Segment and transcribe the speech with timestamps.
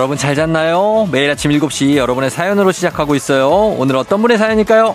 [0.00, 1.06] 여러분 잘 잤나요?
[1.12, 3.50] 매일 아침 7시 여러분의 사연으로 시작하고 있어요.
[3.50, 4.94] 오늘 어떤 분의 사연일까요?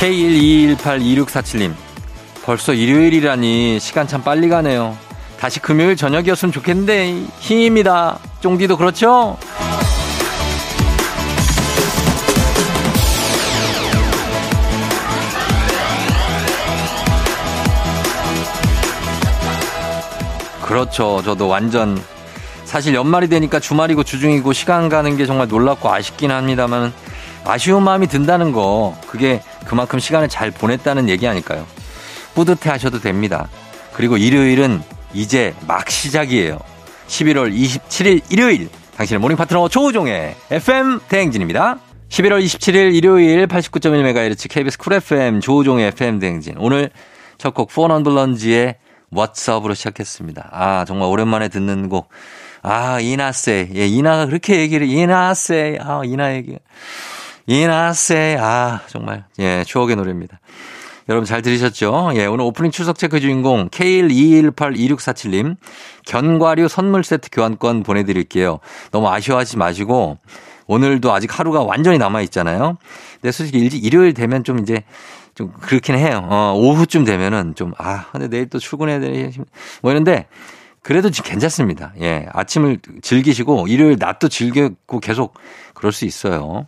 [0.00, 1.72] K121826647님.
[2.44, 4.98] 벌써 일요일이라니 시간 참 빨리 가네요.
[5.38, 8.18] 다시 금요일 저녁이었으면 좋겠는데 힘입니다.
[8.40, 9.38] 쫑디도 그렇죠?
[20.72, 21.20] 그렇죠.
[21.22, 22.00] 저도 완전
[22.64, 26.94] 사실 연말이 되니까 주말이고 주중이고 시간 가는 게 정말 놀랍고 아쉽긴 합니다만
[27.44, 31.66] 아쉬운 마음이 든다는 거 그게 그만큼 시간을 잘 보냈다는 얘기 아닐까요?
[32.34, 33.50] 뿌듯해 하셔도 됩니다.
[33.92, 34.80] 그리고 일요일은
[35.12, 36.58] 이제 막 시작이에요.
[37.06, 41.80] 11월 27일 일요일 당신의 모닝 파트너 조우종의 FM 대행진입니다.
[42.08, 46.54] 11월 27일 일요일 89.1MHz KBS Cool FM 조우종의 FM 대행진.
[46.56, 46.88] 오늘
[47.36, 48.76] 첫 곡 포넌블런지의
[49.12, 50.48] What's Up으로 시작했습니다.
[50.52, 52.08] 아, 정말 오랜만에 듣는 곡.
[52.62, 53.70] 아, 이나세.
[53.74, 55.78] 예, 이나가 그렇게 얘기를, 이나세.
[55.80, 56.56] 아, 이나 얘기.
[57.46, 58.36] 이나세.
[58.40, 59.24] 아, 정말.
[59.38, 60.40] 예, 추억의 노래입니다.
[61.08, 62.12] 여러분 잘 들으셨죠?
[62.14, 65.56] 예, 오늘 오프닝 출석 체크 주인공 K121826647님
[66.06, 68.60] 견과류 선물 세트 교환권 보내드릴게요.
[68.92, 70.18] 너무 아쉬워하지 마시고
[70.68, 72.78] 오늘도 아직 하루가 완전히 남아 있잖아요.
[73.20, 74.84] 근데 솔직히 일요일 되면 좀 이제
[75.34, 76.26] 좀 그렇긴 해요.
[76.30, 79.30] 어, 오후쯤 되면은 좀, 아, 근데 내일 또 출근해야 되니,
[79.82, 80.26] 뭐 이런데
[80.82, 81.92] 그래도 괜찮습니다.
[82.00, 82.26] 예.
[82.32, 85.34] 아침을 즐기시고 일요일 낮도 즐기고 계속
[85.74, 86.64] 그럴 수 있어요.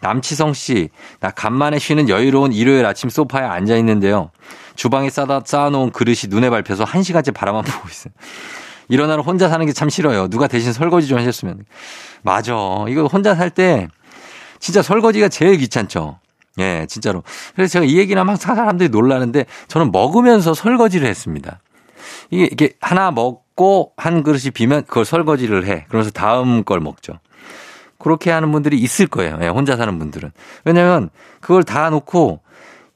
[0.00, 0.90] 남치성 씨,
[1.20, 4.30] 나 간만에 쉬는 여유로운 일요일 아침 소파에 앉아 있는데요.
[4.74, 8.12] 주방에 싸다 쌓아놓은 그릇이 눈에 밟혀서 한 시간째 바라만 보고 있어요.
[8.88, 10.28] 일어나는 혼자 사는 게 참 싫어요.
[10.28, 11.64] 누가 대신 설거지 좀 하셨으면.
[12.22, 12.52] 맞아.
[12.88, 13.88] 이거 혼자 살 때
[14.58, 16.18] 진짜 설거지가 제일 귀찮죠.
[16.58, 17.22] 예, 진짜로.
[17.54, 21.60] 그래서 제가 이 얘기는 막 사람들이 놀라는데 저는 먹으면서 설거지를 했습니다.
[22.30, 25.84] 이게, 이게 하나 먹고 한 그릇이 비면 그걸 설거지를 해.
[25.88, 27.18] 그러면서 다음 걸 먹죠.
[27.98, 29.38] 그렇게 하는 분들이 있을 거예요.
[29.42, 30.30] 예, 혼자 사는 분들은.
[30.64, 31.10] 왜냐면
[31.40, 32.40] 그걸 다 놓고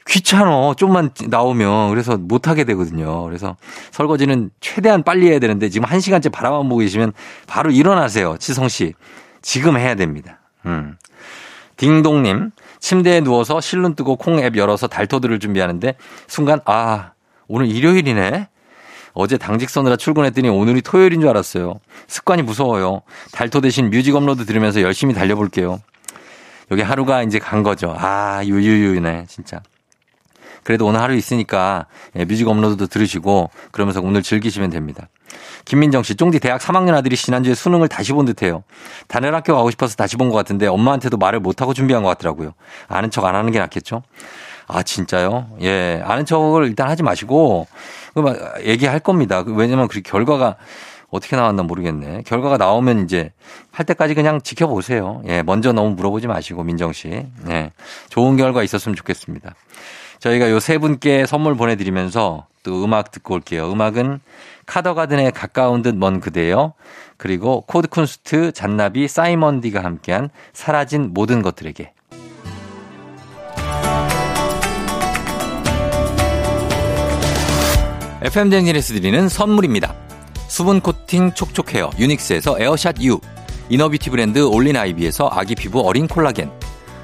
[0.06, 0.74] 귀찮어.
[0.74, 1.90] 좀만 나오면.
[1.90, 3.22] 그래서 못하게 되거든요.
[3.24, 3.56] 그래서
[3.90, 7.12] 설거지는 최대한 빨리 해야 되는데 지금 한 시간째 바라만 보고 계시면
[7.46, 8.36] 바로 일어나세요.
[8.38, 8.94] 치성 씨.
[9.42, 10.40] 지금 해야 됩니다.
[10.66, 10.96] 음.
[11.76, 12.50] 딩동님.
[12.80, 15.94] 침대에 누워서 실눈 뜨고 콩 앱 열어서 달토들을 준비하는데
[16.26, 17.12] 순간 아
[17.48, 18.48] 오늘 일요일이네.
[19.14, 21.80] 어제 당직 서느라 출근했더니 오늘이 토요일인 줄 알았어요.
[22.06, 23.02] 습관이 무서워요.
[23.32, 25.80] 달토 대신 뮤직 업로드 들으면서 열심히 달려볼게요.
[26.70, 27.94] 여기 하루가 이제 간 거죠.
[27.98, 29.60] 아, 유유유네, 진짜.
[30.62, 35.08] 그래도 오늘 하루 있으니까 예, 뮤직 업로드도 들으시고 그러면서 오늘 즐기시면 됩니다.
[35.64, 38.64] 김민정 씨, 쫑디 대학 3학년 아들이 지난주에 수능을 다시 본 듯해요.
[39.08, 42.52] 다른 학교 가고 싶어서 다시 본 것 같은데 엄마한테도 말을 못하고 준비한 것 같더라고요.
[42.88, 44.02] 아는 척 안 하는 게 낫겠죠?
[44.66, 45.48] 아, 진짜요?
[45.62, 46.02] 예.
[46.04, 47.66] 아는 척을 일단 하지 마시고,
[48.64, 49.42] 얘기할 겁니다.
[49.42, 50.56] 그 왜냐면 그 결과가
[51.10, 52.24] 어떻게 나왔나 모르겠네.
[52.26, 53.32] 결과가 나오면 이제
[53.72, 55.22] 할 때까지 그냥 지켜보세요.
[55.26, 55.42] 예.
[55.42, 57.24] 먼저 너무 물어보지 마시고, 민정 씨.
[57.48, 57.72] 예.
[58.10, 59.54] 좋은 결과 있었으면 좋겠습니다.
[60.20, 63.70] 저희가 요 세 분께 선물 보내드리면서 또 음악 듣고 올게요.
[63.72, 64.20] 음악은
[64.66, 66.74] 카더가든에 가까운 듯 먼 그대요.
[67.16, 71.92] 그리고 코드쿤스트, 잔나비, 사이먼디가 함께한 사라진 모든 것들에게.
[78.22, 79.94] FM 댕진에서 드리는 선물입니다.
[80.48, 83.20] 수분 코팅 촉촉 헤어 유닉스에서 에어샷 U
[83.68, 86.50] 이너비티 브랜드 올린 아이비에서 아기 피부 어린 콜라겐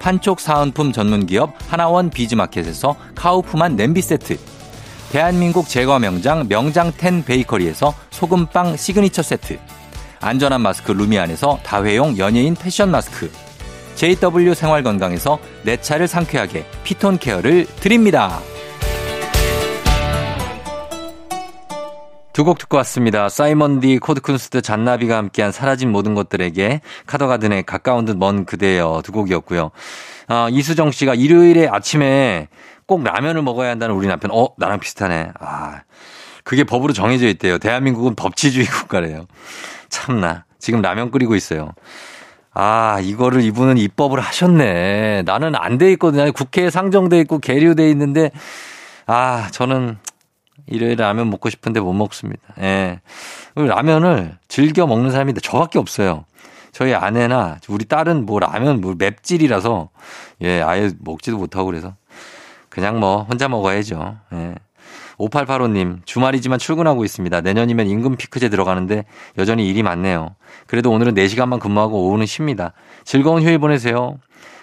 [0.00, 4.38] 판촉 사은품 전문기업 하나원 비즈마켓에서 카우프만 냄비 세트.
[5.12, 9.58] 대한민국 제과 명장 명장텐 베이커리에서 소금빵 시그니처 세트.
[10.20, 13.30] 안전한 마스크 루미안에서 다회용 연예인 패션 마스크.
[13.94, 18.40] JW 생활건강에서 내 차를 상쾌하게 피톤 케어를 드립니다.
[22.40, 23.28] 두 곡 듣고 왔습니다.
[23.28, 29.70] 사이먼 디 코드쿤스트 잔나비가 함께한 사라진 모든 것들에게 카더가든의 가까운 듯 먼 그대여 두 곡이었고요.
[30.26, 32.48] 아, 이수정 씨가 일요일에 아침에
[32.86, 34.30] 꼭 라면을 먹어야 한다는 우리 남편.
[34.32, 35.32] 어, 나랑 비슷하네.
[35.38, 35.82] 아,
[36.42, 37.58] 그게 법으로 정해져 있대요.
[37.58, 39.26] 대한민국은 법치주의 국가래요.
[39.90, 40.46] 참나.
[40.58, 41.72] 지금 라면 끓이고 있어요.
[42.54, 45.24] 아, 이거를 이분은 입법을 하셨네.
[45.26, 46.32] 나는 안 돼 있거든요.
[46.32, 48.30] 국회에 상정돼 있고 계류돼 있는데,
[49.06, 49.98] 아, 저는
[50.70, 52.42] 일요일에 라면 먹고 싶은데 못 먹습니다.
[52.60, 53.00] 예.
[53.54, 56.24] 라면을 즐겨 먹는 사람이 저밖에 없어요.
[56.72, 59.90] 저희 아내나 우리 딸은 뭐 라면 뭐 맵찔이라서,
[60.42, 61.94] 예, 아예 먹지도 못하고 그래서
[62.68, 64.16] 그냥 뭐 혼자 먹어야죠.
[64.32, 64.54] 예.
[65.18, 67.42] 5885님, 주말이지만 출근하고 있습니다.
[67.42, 69.04] 내년이면 임금 피크제 들어가는데
[69.36, 70.34] 여전히 일이 많네요.
[70.66, 72.72] 그래도 오늘은 4시간만 근무하고 오후는 쉽니다.
[73.04, 74.16] 즐거운 휴일 보내세요.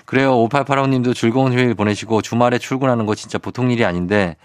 [0.05, 0.31] 그래요.
[0.47, 4.35] 5885님도 즐거운 휴일 보내시고 주말에 출근하는 거 진짜 보통 일이 아닌데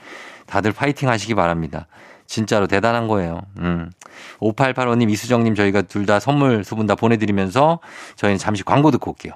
[0.53, 1.87] 다들 파이팅 하시기 바랍니다.
[2.27, 3.41] 진짜로 대단한 거예요.
[3.59, 3.91] 음.
[4.41, 7.81] 5885님, 이수정님 저희가 둘 다 선물 두 분 다 보내드리면서
[8.17, 9.33] 저희는 잠시 광고 듣고 올게요.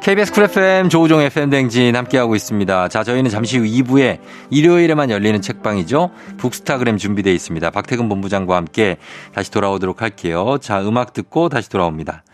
[0.00, 2.88] KBS Cool FM 조우종 FM 댕진 함께하고 있습니다.
[2.88, 4.18] 자, 저희는 잠시 후 2부에
[4.50, 6.10] 일요일에만 열리는 책방이죠.
[6.36, 7.70] 북스타그램 준비되어 있습니다.
[7.70, 8.96] 박태근 본부장과 함께
[9.34, 10.58] 다시 돌아오도록 할게요.
[10.60, 12.24] 자, 음악 듣고 다시 돌아옵니다.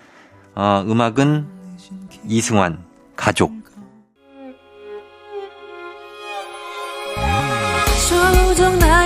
[0.55, 1.47] 어, 음악은
[2.29, 2.79] 이승환,
[3.15, 3.53] 가족.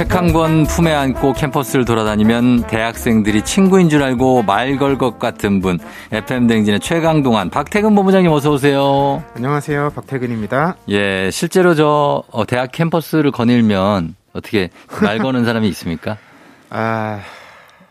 [0.00, 5.60] 책 한 권 품에 안고 캠퍼스를 돌아다니면 대학생들이 친구인 줄 알고 말 걸 것 같은
[5.60, 5.78] 분
[6.10, 9.22] FM 댕진의 최강동안 박태근 본부장님 어서 오세요.
[9.36, 9.90] 안녕하세요.
[9.94, 10.76] 박태근입니다.
[10.88, 14.70] 예, 실제로 저 어, 대학 캠퍼스를 거닐면 어떻게
[15.02, 16.16] 말 거는 사람이 있습니까?
[16.70, 17.20] 아,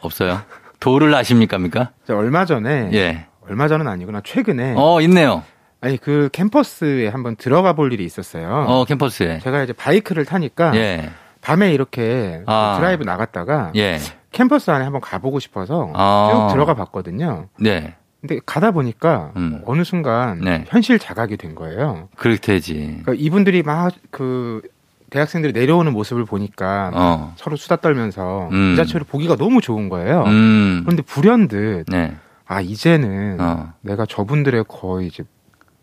[0.01, 0.41] 없어요.
[0.79, 1.60] 도를 아십니까?
[2.07, 3.27] 저 얼마 전에 예.
[3.48, 4.22] 얼마 전은 아니구나.
[4.24, 5.43] 최근에 어, 있네요.
[5.79, 8.65] 아니 그 캠퍼스에 한번 들어가 볼 일이 있었어요.
[8.67, 9.39] 어, 캠퍼스에.
[9.43, 11.12] 제가 이제 바이크를 타니까 예.
[11.41, 12.75] 밤에 이렇게 아.
[12.79, 14.00] 드라이브 나갔다가 예.
[14.31, 16.48] 캠퍼스 안에 한번 가보고 싶어서 아.
[16.50, 17.48] 쭉 들어가 봤거든요.
[17.60, 17.96] 네.
[18.22, 19.62] 근데 가다 보니까 음.
[19.65, 20.65] 어느 순간 네.
[20.67, 22.10] 현실 자각이 된 거예요.
[22.15, 22.74] 그렇대지.
[23.03, 24.62] 그러니까 이분들이 막 그
[25.10, 27.34] 대학생들이 내려오는 모습을 보니까 어.
[27.38, 28.75] 서로 수다 떨면서 음.
[28.75, 30.24] 그 자체로 보기가 너무 좋은 거예요.
[30.25, 30.81] 음.
[30.86, 32.15] 그런데 불현듯 네.
[32.46, 33.74] 아 이제는 어.
[33.81, 35.24] 내가 저분들의 거의 이제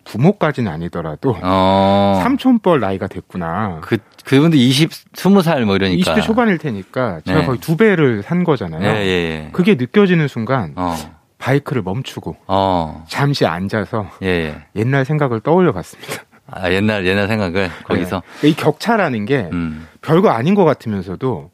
[0.07, 2.21] 부모까지는 아니더라도 어.
[2.23, 3.81] 삼촌뻘 나이가 됐구나.
[3.83, 6.15] 그, 그분도 20, 20살 뭐 이러니까.
[6.15, 7.47] 20대 초반일 테니까 제가 네.
[7.47, 8.83] 거의 두 배를 산 거잖아요.
[8.83, 9.49] 예, 예, 예.
[9.53, 10.95] 그게 느껴지는 순간 어.
[11.39, 13.05] 바이크를 멈추고 어.
[13.09, 14.63] 잠시 앉아서 예, 예.
[14.77, 16.23] 옛날 생각을 떠올려 봤습니다.
[16.49, 18.23] 아, 옛날, 옛날 생각을 거기서.
[18.41, 18.49] 네.
[18.49, 19.89] 이 격차라는 게 음.
[20.01, 21.51] 별거 아닌 것 같으면서도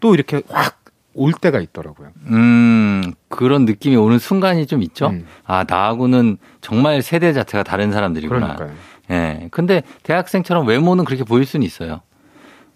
[0.00, 0.84] 또 이렇게 확
[1.14, 2.08] 올 때가 있더라고요.
[2.26, 5.08] 음, 그런 느낌이 오는 순간이 좀 있죠?
[5.08, 5.26] 음.
[5.44, 8.54] 아, 나하고는 정말 세대 자체가 다른 사람들이구나.
[8.56, 8.78] 그러니까요.
[9.10, 9.48] 예.
[9.50, 11.94] 근데 대학생처럼 외모는 그렇게 보일 수는 있어요.
[11.94, 12.00] 아,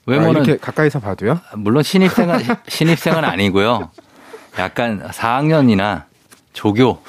[0.06, 1.40] 외모는 이렇게 가까이서 봐도요?
[1.56, 2.38] 물론 신입생은
[2.68, 3.90] 신입생은 아니고요.
[4.58, 6.04] 약간 4학년이나
[6.52, 7.02] 조교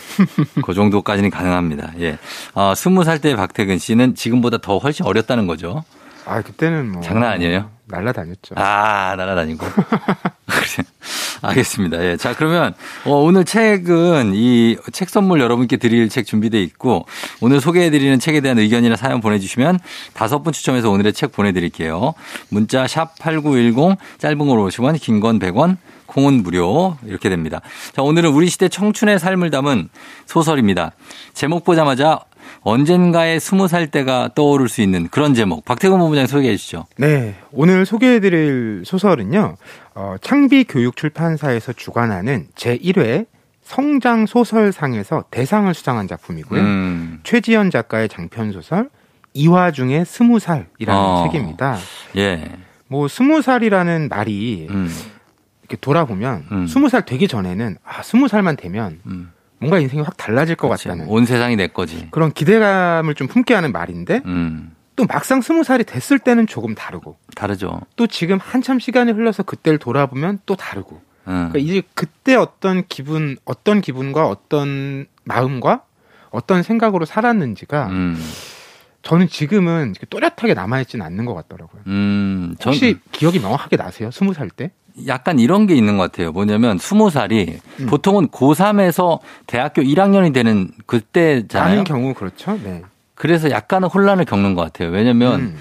[0.64, 1.94] 그 정도까지는 가능합니다.
[2.00, 2.18] 예.
[2.54, 5.84] 어, 20살 때 박태근 씨는 지금보다 더 훨씬 어렸다는 거죠.
[6.26, 7.72] 아 그때는 뭐 장난 아니에요?
[7.86, 8.54] 날라다녔죠.
[8.56, 9.66] 아, 날아다니고.
[10.76, 10.86] 그래.
[11.42, 12.04] 알겠습니다.
[12.06, 12.18] 예.
[12.18, 12.74] 자, 그러면
[13.06, 17.06] 어, 오늘 책은 이 책 선물 여러분께 드릴 책 준비돼 있고
[17.42, 19.80] 오늘 소개해 드리는 책에 대한 의견이나 사연 보내 주시면
[20.14, 22.14] 다섯 분 추첨해서 오늘의 책 보내 드릴게요.
[22.50, 27.62] 문자 샵 8910 짧은 걸 50원, 긴 건 100원, 콩은 무료 이렇게 됩니다.
[27.94, 29.90] 자, 오늘은 우리 시대 청춘의 삶을 담은
[30.26, 30.92] 소설입니다.
[31.34, 32.20] 제목 보자마자
[32.62, 35.66] 언젠가의 스무 살 때가 떠오를 수 있는 그런 제목.
[35.66, 36.86] 박태근 본부장 소개해 주시죠.
[36.98, 37.36] 네.
[37.52, 39.56] 오늘 소개해 드릴 소설은요,
[39.96, 43.26] 어, 창비교육출판사에서 주관하는 제1회
[43.62, 46.62] 성장 소설상에서 대상을 수상한 작품이고요.
[46.62, 47.20] 음.
[47.24, 48.90] 최지연 작가의 장편 소설,
[49.34, 51.30] 이 와중에 스무 살이라는 어.
[51.32, 51.78] 책입니다.
[52.18, 52.50] 예.
[52.88, 54.90] 뭐, 스무 살이라는 말이 음.
[55.62, 56.68] 이렇게 돌아보면, 음.
[56.68, 59.32] 스무 살 되기 전에는, 아, 스무 살만 되면 음.
[59.60, 60.86] 뭔가 인생이 확 달라질 것 그렇지.
[60.88, 62.08] 같다는 온 세상이 내 거지.
[62.12, 64.76] 그런 기대감을 좀 품게 하는 말인데, 음.
[64.96, 67.82] 또 막상 스무 살이 됐을 때는 조금 다르고, 다르죠.
[67.96, 71.02] 또 지금 한참 시간이 흘러서 그때를 돌아보면 또 다르고.
[71.28, 71.50] 음.
[71.52, 75.84] 그러니까 이제 그때 어떤 기분, 어떤 기분과 어떤 마음과
[76.32, 78.18] 어떤 생각으로 살았는지가 음.
[79.02, 81.82] 저는 지금은 또렷하게 남아있지는 않는 것 같더라고요.
[81.88, 82.56] 음.
[82.60, 84.12] 전 혹시 기억이 명확하게 나세요?
[84.12, 84.72] 스무 살 때?
[85.08, 86.32] 약간 이런 게 있는 것 같아요.
[86.32, 87.86] 뭐냐면 스무 살이 음.
[87.86, 91.70] 보통은 고3에서 대학교 1학년이 되는 그때잖아요.
[91.70, 92.60] 많은 경우 그렇죠.
[92.62, 92.82] 네.
[93.16, 94.90] 그래서 약간은 혼란을 겪는 것 같아요.
[94.90, 95.58] 왜냐면 음.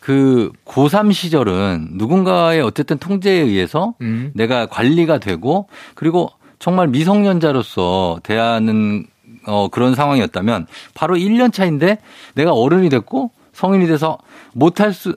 [0.00, 4.32] 그 고3 시절은 누군가의 어쨌든 통제에 의해서 음.
[4.34, 9.06] 내가 관리가 되고 그리고 정말 미성년자로서 대하는
[9.46, 11.98] 어 그런 상황이었다면 바로 1년 차인데
[12.34, 14.18] 내가 어른이 됐고 성인이 돼서
[14.52, 15.14] 못할 수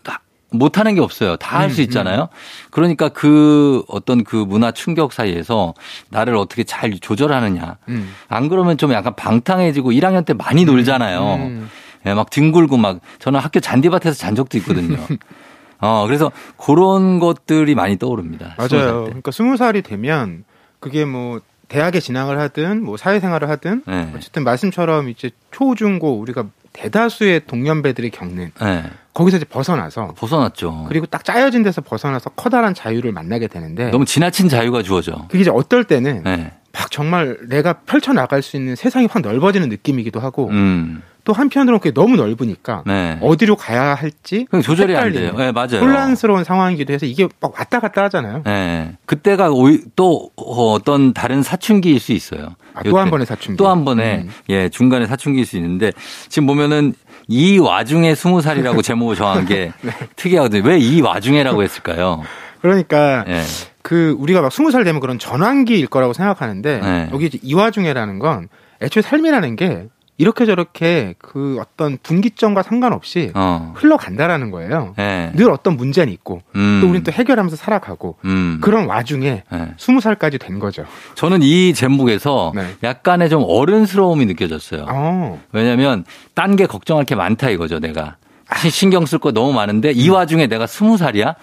[0.52, 1.36] 못하는 게 없어요.
[1.36, 2.30] 다 할수 음, 있잖아요.
[2.72, 5.74] 그러니까 그 어떤 그 문화 충격 사이에서
[6.10, 7.78] 나를 어떻게 잘 조절하느냐.
[7.90, 8.14] 음.
[8.28, 11.36] 안 그러면 좀 약간 방탕해지고 1학년 때 많이 놀잖아요.
[11.36, 11.70] 음.
[12.06, 14.98] 예, 막 뒹굴고 막 저는 학교 잔디밭에서 잔 적도 있거든요.
[15.82, 18.56] 어, 그래서 그런 것들이 많이 떠오릅니다.
[18.58, 18.70] 맞아요.
[18.70, 19.06] 때.
[19.06, 20.46] 그러니까 스무 살이 되면
[20.80, 24.14] 그게 뭐 대학에 진학을 하든 뭐 사회생활을 하든 네.
[24.16, 28.84] 어쨌든 말씀처럼 이제 초중고 우리가 대다수의 동년배들이 겪는 네.
[29.14, 30.86] 거기서 이제 벗어나서 벗어났죠.
[30.90, 35.26] 그리고 딱 짜여진 데서 벗어나서 커다란 자유를 만나게 되는데 너무 지나친 자유가 주어져.
[35.30, 36.52] 그게 이제 어떨 때는 네.
[36.74, 41.02] 막 정말 내가 펼쳐 나갈 수 있는 세상이 확 넓어지는 느낌이기도 하고 음.
[41.26, 43.18] 또 한편으로는 그게 너무 넓으니까 네.
[43.22, 45.38] 어디로 가야 할지 조절이 안 헷갈리는 돼요.
[45.38, 45.82] 네, 맞아요.
[45.82, 48.44] 혼란스러운 상황이기도 해서 이게 막 왔다 갔다 하잖아요.
[48.46, 48.96] 네.
[49.06, 49.50] 그때가
[49.96, 52.56] 또 어떤 다른 사춘기일 수 있어요.
[52.74, 53.12] 아, 또한 요때.
[53.12, 53.58] 번의 사춘기.
[53.58, 54.30] 또 한 번에 음.
[54.50, 55.92] 예 중간에 사춘기일 수 있는데
[56.30, 56.94] 지금 보면은
[57.28, 59.92] 이 와중에 스무 살이라고 제목을 정한 게 네.
[60.16, 60.64] 특이하거든요.
[60.64, 62.22] 왜 이 와중에라고 했을까요?
[62.62, 63.42] 그러니까 예.
[63.82, 67.10] 그 우리가 막 스무 살 되면 그런 전환기일 거라고 생각하는데 네.
[67.12, 68.48] 여기 이 와중에라는 건
[68.82, 73.74] 애초에 삶이라는 게 이렇게 저렇게 그 어떤 분기점과 상관없이 어.
[73.76, 74.96] 흘러간다라는 거예요.
[74.98, 75.32] 예.
[75.36, 76.80] 늘 어떤 문제는 있고 음.
[76.82, 78.60] 또 우리는 또 해결하면서 살아가고 음.
[78.62, 79.68] 그런 와중에 예.
[79.78, 80.86] 스무 살까지 된 거죠.
[81.16, 82.76] 저는 이 제목에서 네.
[82.84, 84.86] 약간의 좀 어른스러움이 느껴졌어요.
[84.90, 85.42] 어.
[85.52, 88.16] 왜냐면 딴 게 걱정할 게 많다 이거죠, 내가.
[88.58, 91.36] 시- 신경 쓸 거 너무 많은데 이 와중에 내가 스무 살이야?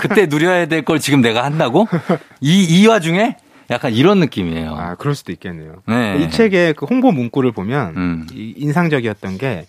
[0.00, 1.86] 그때 누려야 될 걸 지금 내가 한다고?
[2.40, 3.36] 이, 이 와중에?
[3.70, 4.74] 약간 이런 느낌이에요.
[4.74, 5.82] 아, 그럴 수도 있겠네요.
[5.86, 6.18] 네.
[6.22, 8.26] 이 책의 그 홍보 문구를 보면 음.
[8.32, 9.66] 이 인상적이었던 게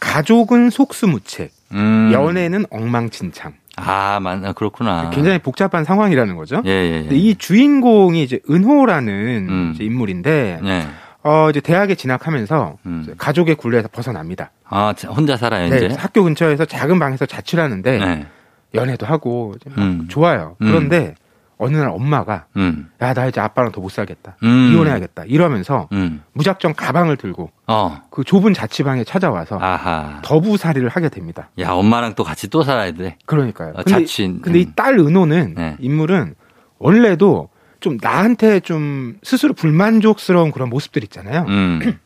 [0.00, 2.10] 가족은 속수무책, 음.
[2.12, 3.54] 연애는 엉망진창.
[3.76, 5.10] 아, 맞, 아, 그렇구나.
[5.10, 6.62] 굉장히 복잡한 상황이라는 거죠.
[6.64, 7.08] 예, 예.
[7.10, 7.14] 예.
[7.14, 9.72] 이 주인공이 이제 은호라는 음.
[9.74, 10.86] 이제 인물인데 예.
[11.22, 13.14] 어 이제 대학에 진학하면서 음.
[13.18, 14.50] 가족의 굴레에서 벗어납니다.
[14.64, 15.94] 아, 자, 혼자 살아요, 네, 이제?
[15.98, 18.26] 학교 근처에서 작은 방에서 자취하는데 네.
[18.74, 20.06] 연애도 하고 음.
[20.08, 20.56] 좋아요.
[20.62, 20.66] 음.
[20.68, 21.14] 그런데
[21.58, 22.90] 어느 날 엄마가 음.
[23.00, 24.36] 야나 이제 아빠랑 더 못 살겠다.
[24.42, 24.72] 음.
[24.72, 25.24] 이혼해야겠다.
[25.24, 26.22] 이러면서 음.
[26.32, 28.02] 무작정 가방을 들고 어.
[28.10, 30.20] 그 좁은 자취방에 찾아와서 아하.
[30.22, 31.48] 더부살이를 하게 됩니다.
[31.60, 33.16] 야, 엄마랑 또 같이 또 살아야 돼.
[33.26, 33.70] 그러니까요.
[33.70, 34.42] 어, 근데, 자취인.
[34.42, 34.60] 근데 음.
[34.62, 35.76] 이딸 은호는 네.
[35.80, 36.34] 인물은
[36.78, 37.48] 원래도
[37.80, 41.46] 좀 나한테 좀 스스로 불만족스러운 그런 모습들 있잖아요.
[41.48, 41.98] 음.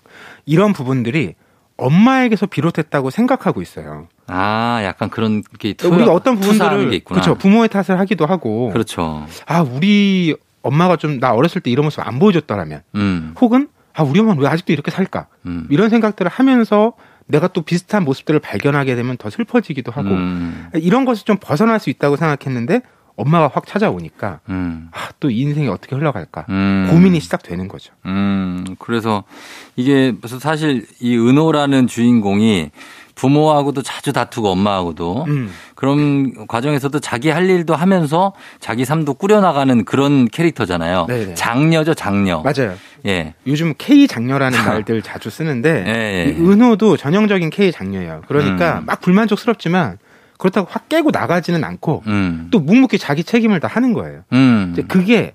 [0.46, 1.34] 이런 부분들이
[1.76, 4.08] 엄마에게서 비롯했다고 생각하고 있어요.
[4.26, 7.00] 아, 약간 그런 게 투, 우리가 어떤 부분들을.
[7.04, 7.34] 그렇죠.
[7.34, 9.26] 부모의 탓을 하기도 하고 그렇죠.
[9.46, 13.34] 아, 우리 엄마가 좀 나 어렸을 때 이런 모습 안 보여줬더라면 음.
[13.40, 15.26] 혹은 아, 우리 엄마는 왜 아직도 이렇게 살까?
[15.46, 15.66] 음.
[15.70, 16.92] 이런 생각들을 하면서
[17.26, 20.68] 내가 또 비슷한 모습들을 발견하게 되면 더 슬퍼지기도 하고 음.
[20.74, 22.82] 이런 것을 좀 벗어날 수 있다고 생각했는데
[23.16, 24.88] 엄마가 확 찾아오니까 음.
[24.92, 26.46] 아, 또이 인생이 어떻게 흘러갈까?
[26.50, 26.88] 음.
[26.90, 27.92] 고민이 시작되는 거죠.
[28.04, 29.24] 음, 그래서
[29.74, 32.70] 이게 무슨 사실 이 은호라는 주인공이
[33.14, 35.50] 부모하고도 자주 다투고 엄마하고도 음.
[35.74, 41.06] 그런 과정에서도 자기 할 일도 하면서 자기 삶도 꾸려나가는 그런 캐릭터잖아요.
[41.08, 41.34] 네네.
[41.34, 42.42] 장녀죠, 장녀.
[42.42, 42.74] 맞아요.
[43.06, 43.32] 예.
[43.46, 46.30] 요즘 K 장녀라는 말들 자주 쓰는데 예, 예.
[46.30, 48.20] 이 은호도 전형적인 K 장녀예요.
[48.28, 48.84] 그러니까 음.
[48.84, 49.96] 막 불만족스럽지만
[50.38, 52.48] 그렇다고 확 깨고 나가지는 않고 음.
[52.50, 54.22] 또 묵묵히 자기 책임을 다 하는 거예요.
[54.32, 54.70] 음.
[54.72, 55.34] 이제 그게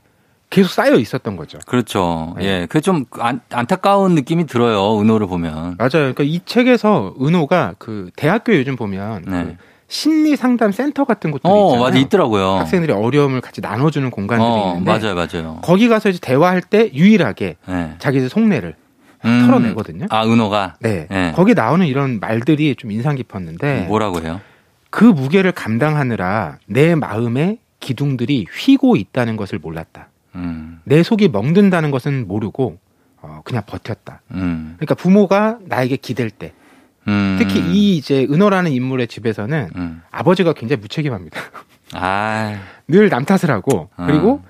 [0.49, 1.59] 계속 쌓여 있었던 거죠.
[1.65, 2.35] 그렇죠.
[2.37, 2.45] 네.
[2.45, 2.65] 예.
[2.67, 4.99] 그게 좀 안, 안타까운 느낌이 들어요.
[4.99, 5.75] 은호를 보면.
[5.77, 5.89] 맞아요.
[6.13, 9.43] 그러니까 이 책에서 은호가 그 대학교에 요즘 보면 네.
[9.45, 9.55] 그
[9.87, 11.83] 심리 상담 센터 같은 곳들이 어, 있잖아요.
[11.83, 11.97] 맞아.
[11.99, 12.55] 있더라고요.
[12.59, 15.15] 학생들이 어려움을 같이 나눠주는 공간들이 어, 있는데 맞아요.
[15.15, 15.59] 맞아요.
[15.63, 17.95] 거기 가서 이제 대화할 때 유일하게 예.
[17.99, 18.75] 자기들 속내를
[19.23, 19.45] 음.
[19.45, 20.07] 털어내거든요.
[20.09, 20.75] 아, 은호가.
[20.81, 21.07] 네.
[21.11, 21.31] 예.
[21.35, 24.41] 거기 나오는 이런 말들이 좀 인상 깊었는데 뭐라고 해요?
[24.91, 30.09] 그 무게를 감당하느라 내 마음의 기둥들이 휘고 있다는 것을 몰랐다.
[30.35, 30.79] 음.
[30.83, 32.77] 내 속이 멍든다는 것은 모르고
[33.21, 34.21] 어, 그냥 버텼다.
[34.31, 34.75] 음.
[34.77, 36.53] 그러니까 부모가 나에게 기댈 때
[37.07, 37.37] 음.
[37.39, 40.01] 특히 이 이제 은호라는 인물의 집에서는 음.
[40.11, 41.39] 아버지가 굉장히 무책임합니다.
[41.93, 42.59] 아.
[42.87, 44.05] 늘 남 탓을 하고 아.
[44.05, 44.43] 그리고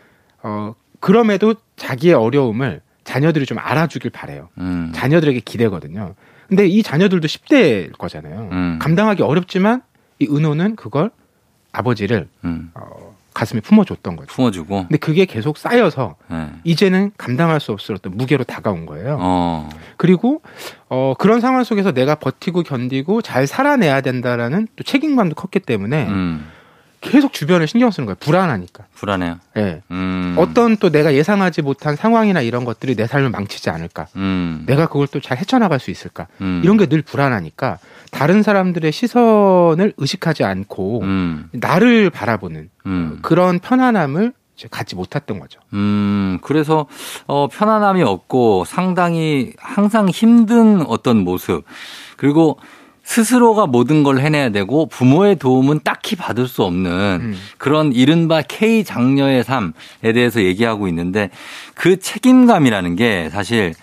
[0.43, 4.49] 어 그럼에도 자기의 어려움을 자녀들이 좀 알아주길 바래요.
[4.57, 4.91] 음.
[4.93, 6.15] 자녀들에게 기대거든요.
[6.47, 8.49] 근데 이 자녀들도 10대일 거잖아요.
[8.51, 8.79] 음.
[8.81, 9.81] 감당하기 어렵지만
[10.21, 11.11] 이 은호는 그걸
[11.71, 12.71] 아버지를 음.
[12.75, 14.27] 어, 가슴에 품어줬던 거죠.
[14.27, 14.81] 품어주고.
[14.83, 16.49] 근데 그게 계속 쌓여서 예.
[16.63, 19.17] 이제는 감당할 수 없을 어떤 무게로 다가온 거예요.
[19.19, 19.69] 어.
[19.97, 20.41] 그리고
[20.89, 26.45] 어, 그런 상황 속에서 내가 버티고 견디고 잘 살아내야 된다라는 또 책임감도 컸기 때문에 음.
[27.01, 28.15] 계속 주변을 신경 쓰는 거예요.
[28.19, 28.85] 불안하니까.
[28.93, 29.39] 불안해요.
[29.57, 29.81] 예.
[29.91, 30.35] 음.
[30.37, 34.07] 어떤 또 내가 예상하지 못한 상황이나 이런 것들이 내 삶을 망치지 않을까.
[34.15, 34.63] 음.
[34.67, 36.27] 내가 그걸 또 잘 헤쳐나갈 수 있을까.
[36.41, 36.61] 음.
[36.63, 37.79] 이런 게 늘 불안하니까
[38.11, 41.49] 다른 사람들의 시선을 의식하지 않고 음.
[41.51, 43.19] 나를 바라보는 음.
[43.21, 44.33] 그런 편안함을
[44.69, 45.59] 갖지 못했던 거죠.
[45.73, 46.85] 음, 그래서,
[47.25, 51.63] 어, 편안함이 없고 상당히 항상 힘든 어떤 모습.
[52.15, 52.59] 그리고
[53.03, 56.91] 스스로가 모든 걸 해내야 되고 부모의 도움은 딱히 받을 수 없는
[57.21, 57.37] 음.
[57.57, 61.29] 그런 이른바 K 장녀의 삶에 대해서 얘기하고 있는데
[61.73, 63.73] 그 책임감이라는 게 사실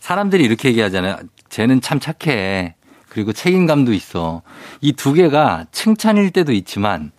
[0.00, 1.18] 사람들이 이렇게 얘기하잖아요.
[1.50, 2.74] 쟤는 참 착해.
[3.08, 4.42] 그리고 책임감도 있어.
[4.80, 7.10] 이 두 개가 칭찬일 때도 있지만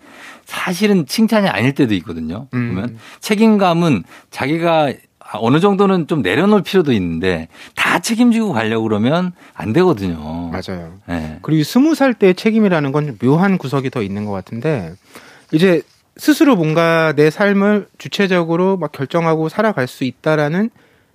[0.46, 2.48] 사실은 칭찬이 아닐 때도 있거든요.
[2.53, 2.70] 음.
[2.75, 4.94] 보면 책임감은 자기가
[5.39, 10.51] 어느 정도는 좀 내려놓을 필요도 있는데 다 책임지고 가려고 그러면 안 되거든요.
[10.51, 10.94] 맞아요.
[11.05, 11.39] 네.
[11.41, 14.94] 그리고 스무 살 때의 책임이라는 건좀 묘한 구석이 더 있는 것 같은데
[15.51, 15.81] 이제
[16.17, 20.70] 스스로 뭔가 내 삶을 주체적으로 막 결정하고 살아갈 수 있다라는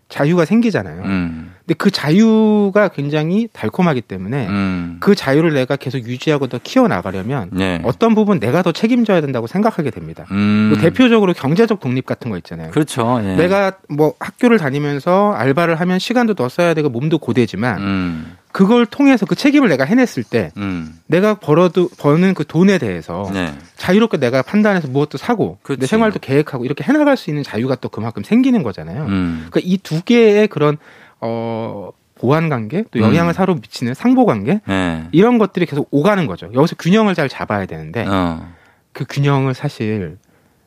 [0.09, 1.03] 자유가 생기잖아요.
[1.03, 1.56] 음.
[1.67, 4.97] 근데 그 자유가 굉장히 달콤하기 때문에 음.
[5.01, 7.81] 그 자유를 내가 계속 유지하고 더 키워나가려면 네.
[7.83, 10.27] 어떤 부분 내가 더 책임져야 된다고 생각하게 됩니다.
[10.31, 10.71] 음.
[10.73, 12.71] 그 대표적으로 경제적 독립 같은 거 있잖아요.
[12.71, 13.21] 그렇죠.
[13.25, 13.35] 예.
[13.35, 18.37] 내가 뭐 학교를 다니면서 알바를 하면 시간도 더 써야 되고 몸도 고되지만 음.
[18.53, 20.95] 그걸 통해서 그 책임을 내가 해냈을 때 음.
[21.09, 23.53] 내가 벌어도 버는 그 돈에 대해서 네.
[23.77, 25.81] 자유롭게 내가 판단해서 무엇도 사고 그렇지.
[25.81, 29.05] 내 생활도 계획하고 이렇게 해나갈 수 있는 자유가 또 그만큼 생기는 거잖아요.
[29.07, 29.47] 음.
[29.51, 30.79] 그러니까 이 두 개의 그런
[31.27, 33.35] 어 보완 관계 또 영향을 음.
[33.35, 35.09] 서로 미치는 상보 관계 네.
[35.13, 36.49] 이런 것들이 계속 오가는 거죠.
[36.55, 38.49] 여기서 균형을 잘 잡아야 되는데 어.
[38.93, 40.19] 그 균형을 사실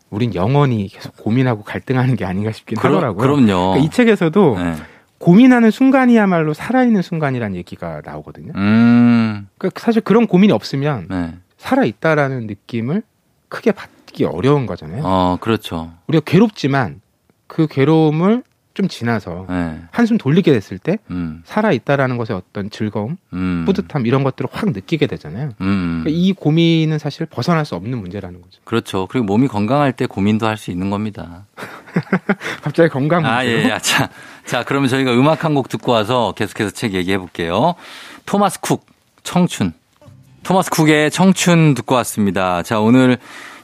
[0.10, 3.22] 우린 영원히 계속 고민하고 갈등하는 게 아닌가 싶긴 그럼, 하더라고요.
[3.22, 3.72] 그럼요.
[3.72, 4.76] 그러니까 이 책에서도 네.
[5.17, 8.54] 고민하는 순간이야말로 살아있는 순간이라는 얘기가 나오거든요.
[8.56, 9.48] 음.
[9.58, 11.34] 그러니까 사실 그런 고민이 없으면 네.
[11.58, 13.04] 살아있다라는 느낌을
[13.50, 15.02] 크게 받기 어려운 거잖아요.
[15.04, 15.91] 어, 그렇죠.
[16.08, 17.02] 우리가 괴롭지만
[17.48, 18.43] 그 괴로움을
[18.75, 19.82] 좀 지나서 네.
[19.91, 21.41] 한숨 돌리게 됐을 때 음.
[21.43, 23.63] 살아 있다라는 것의 어떤 즐거움, 음.
[23.65, 25.51] 뿌듯함 이런 것들을 확 느끼게 되잖아요.
[25.62, 26.01] 음.
[26.03, 28.62] 그러니까 이 고민은 사실 벗어날 수 없는 문제라는 거죠.
[28.63, 29.08] 그렇죠.
[29.08, 31.45] 그리고 몸이 건강할 때 고민도 할 수 있는 겁니다.
[32.62, 33.38] 갑자기 건강 문제로.
[33.38, 33.79] 아, 예, 예.
[33.82, 34.10] 자,
[34.45, 37.75] 자, 그러면 저희가 음악 한 곡 듣고 와서 계속해서 책 얘기해 볼게요.
[38.25, 38.86] 토마스 쿡,
[39.23, 39.73] 청춘.
[40.43, 42.62] 토마스 쿡의 청춘 듣고 왔습니다.
[42.63, 43.17] 자, 오늘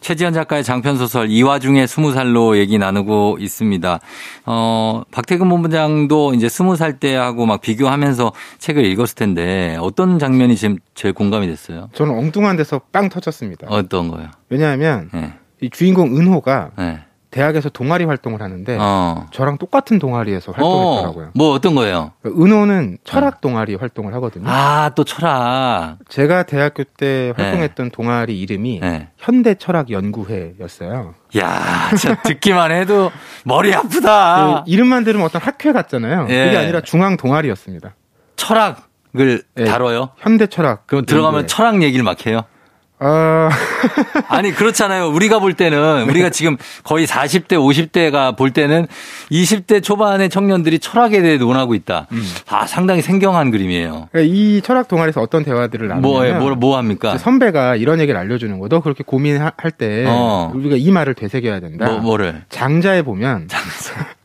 [0.05, 3.99] 최지현 작가의 장편 소설 이 와중에 스무 살로 얘기 나누고 있습니다.
[4.45, 10.77] 어, 박태근 본부장도 이제 스무 살 때하고 막 비교하면서 책을 읽었을 텐데 어떤 장면이 지금
[10.93, 11.89] 제일 공감이 됐어요?
[11.93, 13.65] 저는 엉뚱한 데서 빵 터졌습니다.
[13.67, 14.29] 어떤 거요?
[14.49, 15.33] 왜냐하면 예.
[15.61, 16.99] 이 주인공 은호가 예.
[17.35, 19.25] 대학에서 동아리 활동을 하는데 어.
[19.31, 21.31] 저랑 똑같은 동아리에서 어, 활동했더라고요.
[21.35, 22.13] 뭐 어떤 거예요?
[22.25, 24.45] 은호는 철학 동아리 활동을 하거든요.
[24.47, 25.97] 아, 또 철학.
[26.07, 29.09] 제가 대학교 때 활동했던 동아리 이름이 네.
[29.17, 31.13] 현대 철학 연구회였어요.
[31.37, 33.11] 야, 진짜 듣기만 해도
[33.43, 34.63] 머리 아프다.
[34.63, 36.27] 그 이름만 들으면 어떤 학회 같잖아요.
[36.29, 36.45] 예.
[36.45, 37.95] 그게 아니라 중앙 동아리였습니다.
[38.37, 39.65] 철학을 예.
[39.65, 40.11] 다뤄요?
[40.15, 40.87] 현대 철학.
[40.87, 41.47] 그럼 들어가면.
[41.47, 42.45] 철학 얘기를 막 해요?
[43.07, 43.49] 아,
[44.29, 45.09] 아니, 그렇잖아요.
[45.09, 48.87] 우리가 볼 때는, 우리가 지금 거의 40대, 50대가 볼 때는
[49.31, 52.07] 20대 초반의 청년들이 철학에 대해 논하고 있다.
[52.11, 52.23] 음.
[52.49, 54.09] 아, 상당히 생경한 그림이에요.
[54.15, 57.17] 이 철학 동아리에서 어떤 대화들을 뭐, 나누냐면 뭐, 뭐 합니까?
[57.17, 58.67] 선배가 이런 얘기를 알려주는 거.
[58.69, 60.51] 너 그렇게 고민할 때 어.
[60.55, 61.85] 우리가 이 말을 되새겨야 된다.
[61.85, 62.43] 뭐, 뭐를?
[62.49, 63.47] 장자에 보면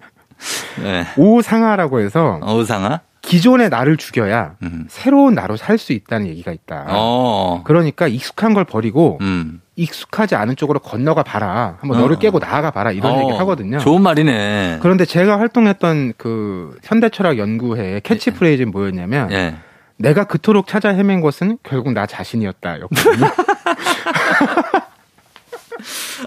[0.82, 1.06] 네.
[1.16, 3.00] 오상하라고 해서 어상아?
[3.22, 4.86] 기존의 나를 죽여야 음.
[4.88, 6.86] 새로운 나로 살 수 있다는 얘기가 있다.
[6.88, 7.62] 어.
[7.64, 9.60] 그러니까 익숙한 걸 버리고 음.
[9.76, 11.76] 익숙하지 않은 쪽으로 건너가 봐라.
[11.80, 12.02] 한번 어.
[12.02, 12.90] 너를 깨고 나아가 봐라.
[12.92, 13.78] 이런 어, 얘기 하거든요.
[13.78, 14.78] 좋은 말이네.
[14.82, 19.54] 그런데 제가 활동했던 그 현대철학 연구회의 캐치프레이즈는 뭐였냐면 예.
[19.96, 23.26] 내가 그토록 찾아 헤맨 것은 결국 나 자신이었다 였거든요.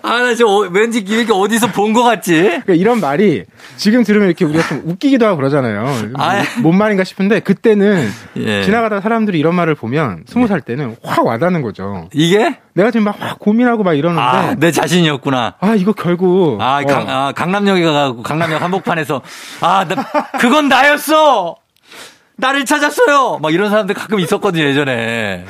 [0.01, 2.33] 아, 나 저, 어, 왠지 이렇게 어디서 본 것 같지?
[2.41, 3.43] 그러니까 이런 말이
[3.77, 5.85] 지금 들으면 이렇게 우리가 좀 웃기기도 하고 그러잖아요.
[6.15, 6.33] 아.
[6.61, 8.63] 뭐- 뭔 말인가 싶은데 그때는 예.
[8.63, 12.09] 지나가다 사람들이 이런 말을 보면 스무 살 때는 확 와닿는 거죠.
[12.13, 12.57] 이게?
[12.73, 15.55] 내가 지금 막확 고민하고 막 이러는데 아, 아, 내 자신이었구나.
[15.77, 19.21] 이거 결국 아, 어, 강, 아, 강남역에 가고 강남역 한복판에서
[19.61, 19.95] 아, 나,
[20.39, 21.57] 그건 나였어!
[22.35, 23.37] 나를 찾았어요!
[23.41, 25.45] 막 이런 사람들 가끔 있었거든요, 예전에.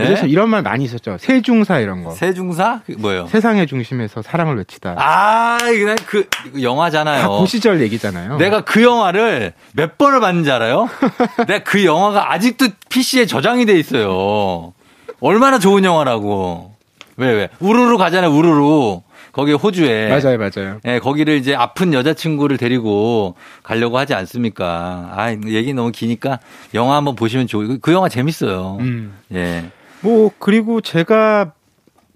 [0.00, 0.06] 예?
[0.06, 1.16] 그래서 이런 말 많이 있었죠.
[1.18, 2.12] 세중사 이런 거.
[2.12, 2.82] 세중사?
[2.86, 3.26] 그 뭐예요?
[3.26, 4.96] 세상의 중심에서 사랑을 외치다.
[4.98, 6.28] 아, 이거 그,
[6.60, 7.22] 영화잖아요.
[7.22, 8.38] 다그 시절 얘기잖아요.
[8.38, 10.88] 내가 그 영화를 몇 번을 봤는지 알아요?
[11.46, 14.72] 내가 그 영화가 아직도 PC에 저장이 돼 있어요.
[15.20, 16.74] 얼마나 좋은 영화라고.
[17.16, 17.48] 왜, 왜?
[17.60, 19.00] 우르르 가잖아요, 우르르.
[19.32, 20.08] 거기 호주에.
[20.08, 20.80] 맞아요, 맞아요.
[20.86, 25.12] 예, 거기를 이제 아픈 여자친구를 데리고 가려고 하지 않습니까?
[25.14, 26.40] 아, 얘기 너무 기니까
[26.74, 28.78] 영화 한번 보시면 좋고, 그 영화 재밌어요.
[28.80, 29.16] 음.
[29.32, 29.70] 예,
[30.02, 31.52] 뭐 그리고 제가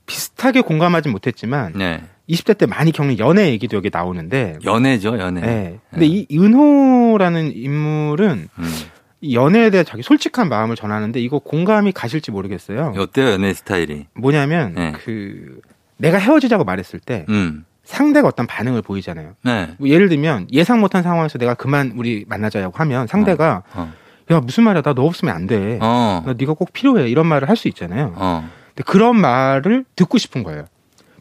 [0.06, 2.02] 비슷하게 공감하진 못했지만 네.
[2.28, 4.58] 20대 때 많이 겪는 연애 얘기도 여기 나오는데.
[4.64, 5.40] 연애죠, 연애.
[5.40, 5.78] 네.
[5.90, 8.74] 근데 이 은호라는 인물은 음.
[9.20, 12.94] 이 연애에 대해 자기 솔직한 마음을 전하는데 이거 공감이 가실지 모르겠어요.
[12.96, 14.06] 어때요, 연애 스타일이?
[14.14, 14.92] 뭐냐면 네.
[14.92, 15.60] 그
[15.96, 17.64] 내가 헤어지자고 말했을 때 음.
[17.84, 19.34] 상대가 어떤 반응을 보이잖아요.
[19.42, 19.74] 네.
[19.78, 23.92] 뭐 예를 들면 예상 못한 상황에서 내가 그만 우리 만나자고 하면 상대가 어.
[24.30, 25.78] 야 무슨 말이야 나 너 없으면 안 돼.
[25.82, 26.22] 어.
[26.24, 28.12] 나 네가 꼭 필요해 이런 말을 할 수 있잖아요.
[28.16, 28.48] 어.
[28.74, 30.64] 근데 그런 말을 듣고 싶은 거예요.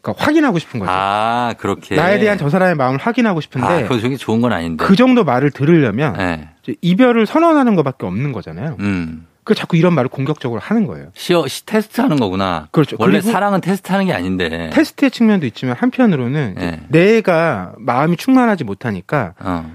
[0.02, 0.92] 그러니까 확인하고 싶은 거죠.
[0.92, 1.94] 아, 그렇게.
[1.96, 4.84] 나에 대한 저 사람의 마음을 확인하고 싶은데 아, 그거 되게 좋은 건 아닌데.
[4.84, 6.48] 그 정도 말을 들으려면 네.
[6.82, 8.76] 이별을 선언하는 것밖에 없는 거잖아요.
[8.80, 9.26] 음.
[9.44, 11.08] 그 자꾸 이런 말을 공격적으로 하는 거예요.
[11.14, 12.68] 시어, 시, 테스트 하는 거구나.
[12.70, 12.96] 그렇죠.
[12.98, 14.70] 원래 사랑은 테스트 하는 게 아닌데.
[14.72, 16.80] 테스트의 측면도 있지만 한편으로는 네.
[16.88, 19.74] 내가 마음이 충만하지 못하니까 어.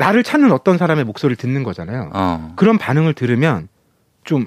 [0.00, 2.10] 나를 찾는 어떤 사람의 목소리를 듣는 거잖아요.
[2.14, 2.52] 어.
[2.56, 3.68] 그런 반응을 들으면
[4.24, 4.46] 좀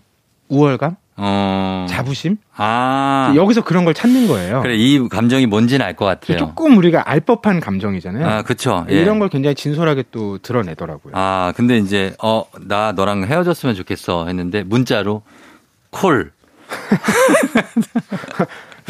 [0.49, 1.85] 우월감, 어.
[1.87, 3.31] 자부심 아.
[3.35, 4.63] 여기서 그런 걸 찾는 거예요.
[4.63, 6.39] 그래, 이 감정이 뭔지는 알 것 같아요.
[6.39, 8.27] 조금 우리가 알 법한 감정이잖아요.
[8.27, 8.87] 아, 그쵸.
[8.89, 8.95] 예.
[8.95, 11.13] 이런 걸 굉장히 진솔하게 또 드러내더라고요.
[11.15, 15.21] 아, 근데 이제, 어, 나 너랑 헤어졌으면 좋겠어 했는데, 문자로,
[15.91, 16.31] 콜.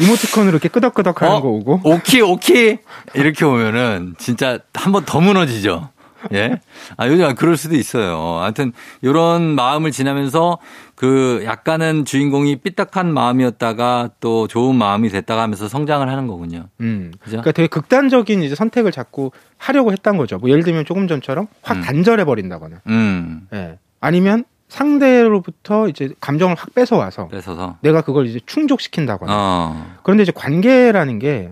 [0.00, 1.40] 이모티콘으로 이렇게 끄덕끄덕 하는 어?
[1.40, 2.78] 거 오고 오키, 오키!
[3.14, 5.90] 이렇게 오면은, 진짜 한 번 더 무너지죠.
[6.32, 6.60] 예?
[6.96, 8.38] 아, 요즘 그럴 수도 있어요.
[8.40, 10.58] 하여튼, 요런 마음을 지나면서,
[10.94, 16.66] 그, 약간은 주인공이 삐딱한 마음이었다가 또 좋은 마음이 됐다가 하면서 성장을 하는 거군요.
[16.80, 17.12] 음.
[17.18, 17.32] 그죠?
[17.32, 20.38] 그러니까 되게 극단적인 이제 선택을 자꾸 하려고 했던 거죠.
[20.38, 21.82] 뭐 예를 들면 조금 전처럼 확 음.
[21.82, 22.82] 단절해 버린다거나.
[22.88, 23.48] 음.
[23.52, 23.78] 예.
[24.00, 27.76] 아니면 상대로부터 이제 감정을 확 뺏어 와서 뺏어서.
[27.80, 29.32] 내가 그걸 이제 충족시킨다거나.
[29.32, 29.86] 어.
[30.02, 31.50] 그런데 이제 관계라는 게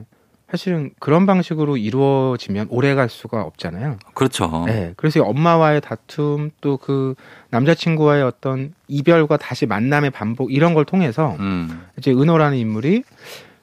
[0.53, 3.97] 사실은 그런 방식으로 이루어지면 오래 갈 수가 없잖아요.
[4.13, 4.65] 그렇죠.
[4.67, 7.15] 네, 그래서 이 엄마와의 다툼 또 그
[7.51, 11.87] 남자친구와의 어떤 이별과 다시 만남의 반복 이런 걸 통해서 음.
[11.99, 13.05] 이제 은호라는 인물이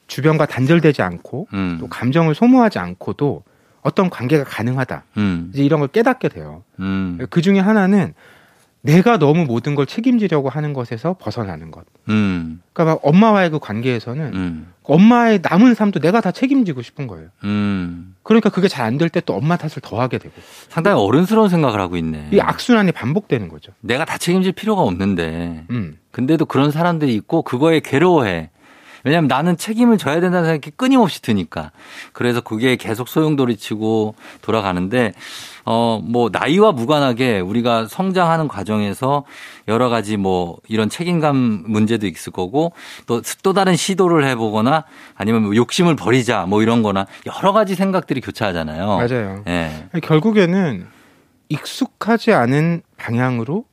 [0.07, 1.77] 주변과 단절되지 않고 음.
[1.79, 3.43] 또 감정을 소모하지 않고도
[3.81, 5.03] 어떤 관계가 가능하다.
[5.17, 5.51] 음.
[5.53, 6.63] 이제 이런 걸 깨닫게 돼요.
[6.79, 7.19] 음.
[7.29, 8.13] 그 중에 하나는
[8.81, 11.83] 내가 너무 모든 걸 책임지려고 하는 것에서 벗어나는 것.
[12.07, 12.61] 음.
[12.71, 14.73] 그러니까 막 엄마와의 그 관계에서는 음.
[14.83, 17.27] 엄마의 남은 삶도 내가 다 책임지고 싶은 거예요.
[17.43, 18.15] 음.
[18.23, 20.33] 그러니까 그게 잘 안 될 때 또 엄마 탓을 더 하게 되고.
[20.69, 22.29] 상당히 어른스러운 생각을 하고 있네.
[22.31, 23.73] 이 악순환이 반복되는 거죠.
[23.81, 25.65] 내가 다 책임질 필요가 없는데.
[25.69, 25.97] 음.
[26.11, 28.49] 근데도 그런 사람들이 있고 그거에 괴로워해.
[29.05, 31.71] 왜냐하면 나는 책임을 져야 된다는 생각이 끊임없이 드니까.
[32.11, 35.13] 그래서 그게 계속 소용돌이치고 돌아가는데,
[35.71, 39.23] 어, 뭐, 나이와 무관하게 우리가 성장하는 과정에서
[39.67, 41.35] 여러 가지 뭐, 이런 책임감
[41.67, 42.71] 문제도 있을 거고,
[43.05, 48.19] 또, 또 다른 시도를 해보거나 아니면 뭐 욕심을 버리자 뭐 이런 거나 여러 가지 생각들이
[48.19, 48.85] 교차하잖아요.
[48.97, 49.43] 맞아요.
[49.47, 49.89] 예.
[50.01, 50.87] 결국에는
[51.49, 53.65] 익숙하지 않은 방향으로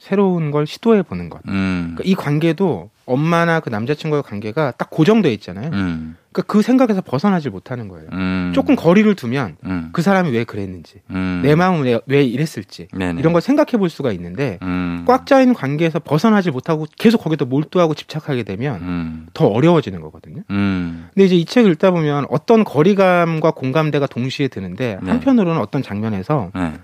[0.00, 1.40] 새로운 걸 시도해 보는 것.
[1.46, 1.94] 음.
[1.94, 5.70] 그러니까 이 관계도 엄마나 그 남자친구의 관계가 딱 고정돼 있잖아요.
[5.72, 6.16] 음.
[6.32, 8.08] 그러니까 그 생각에서 벗어나질 못하는 거예요.
[8.12, 8.52] 음.
[8.54, 9.90] 조금 거리를 두면 음.
[9.92, 11.40] 그 사람이 왜 그랬는지, 음.
[11.42, 13.20] 내 마음은 왜, 왜 이랬을지 네네.
[13.20, 15.04] 이런 걸 생각해 볼 수가 있는데 음.
[15.06, 19.26] 꽉 짜인 관계에서 벗어나지 못하고 계속 거기다 몰두하고 집착하게 되면 음.
[19.34, 20.42] 더 어려워지는 거거든요.
[20.50, 21.08] 음.
[21.12, 25.10] 근데 이제 이 책을 읽다 보면 어떤 거리감과 공감대가 동시에 드는데 네.
[25.10, 26.74] 한편으로는 어떤 장면에서 네.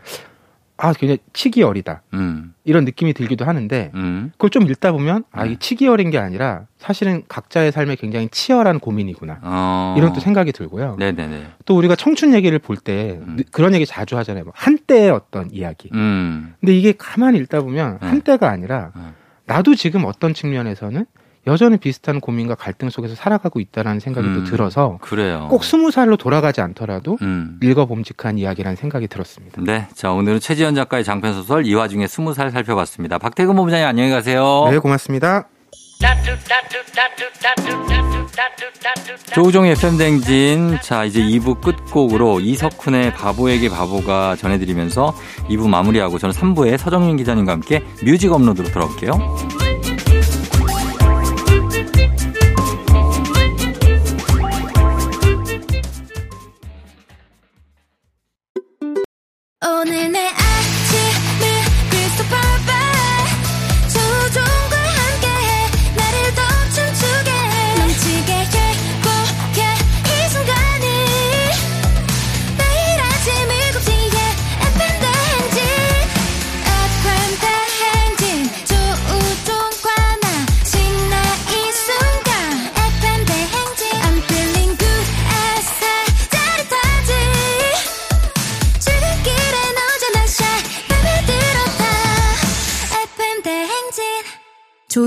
[0.79, 2.55] 아 그냥 치기 어리다 음.
[2.65, 4.31] 이런 느낌이 들기도 하는데 음.
[4.33, 5.51] 그걸 좀 읽다 보면 아 네.
[5.51, 9.95] 이게 치기 어린 게 아니라 사실은 각자의 삶에 굉장히 치열한 고민이구나 어.
[9.97, 10.97] 이런 또 생각이 들고요.
[10.99, 11.47] 네네네.
[11.65, 13.39] 또 우리가 청춘 얘기를 볼때 음.
[13.53, 14.45] 그런 얘기 자주 하잖아요.
[14.45, 15.89] 뭐 한때의 어떤 이야기.
[15.95, 16.55] 음.
[16.61, 18.09] 근데 이게 가만히 읽다 보면 네.
[18.09, 19.03] 한때가 아니라 네.
[19.47, 21.07] 나도 지금 어떤 측면에서는
[21.47, 24.45] 여전히 비슷한 고민과 갈등 속에서 살아가고 있다라는 생각이 또 음.
[24.45, 25.47] 들어서 그래요.
[25.49, 27.59] 꼭 스무 살로 돌아가지 않더라도 음.
[27.63, 29.63] 읽어봄직한 이야기라는 생각이 들었습니다.
[29.65, 29.87] 네.
[29.95, 33.19] 자, 오늘은 최지현 작가의 장편 소설 이 와중에 스무 살 살펴봤습니다.
[33.19, 34.69] 박태근 본부장님 안녕히 가세요.
[34.71, 35.49] 네, 고맙습니다.
[39.35, 40.79] 조우종의 FM댕진.
[40.83, 45.15] 자, 이제 2부 끝곡으로 이석훈의 바보에게 바보가 전해드리면서
[45.49, 49.66] 2부 마무리하고 저는 3부에 서정민 기자님과 함께 뮤직 업로드로 돌아올게요.
[59.65, 60.46] 오늘 내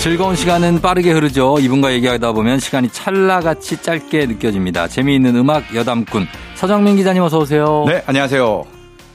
[0.00, 1.58] 즐거운 시간은 빠르게 흐르죠.
[1.60, 4.88] 이분과 얘기하다 보면 시간이 찰나같이 짧게 느껴집니다.
[4.88, 7.84] 재미있는 음악 여담꾼 서정민 기자님 어서 오세요.
[7.86, 8.64] 네, 안녕하세요.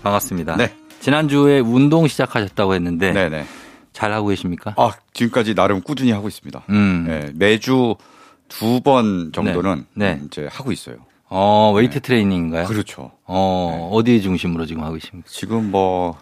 [0.04, 0.58] 반갑습니다.
[0.58, 0.74] 네.
[1.00, 3.45] 지난주에 운동 시작하셨다고 했는데 네, 네.
[3.93, 4.74] 잘 하고 계십니까?
[4.78, 6.63] 아, 지금까지 나름 꾸준히 하고 있습니다.
[6.69, 7.06] 음.
[7.08, 7.95] 네, 매주
[8.48, 10.15] 두 번 정도는 네.
[10.15, 10.21] 네.
[10.26, 10.98] 이제 하고 있어요.
[11.28, 12.67] 어, 웨이트 트레이닝인가요?
[12.67, 13.12] 그렇죠.
[13.26, 15.28] 어, 어디 중심으로 지금 하고 계십니까?
[15.32, 16.15] 지금 뭐,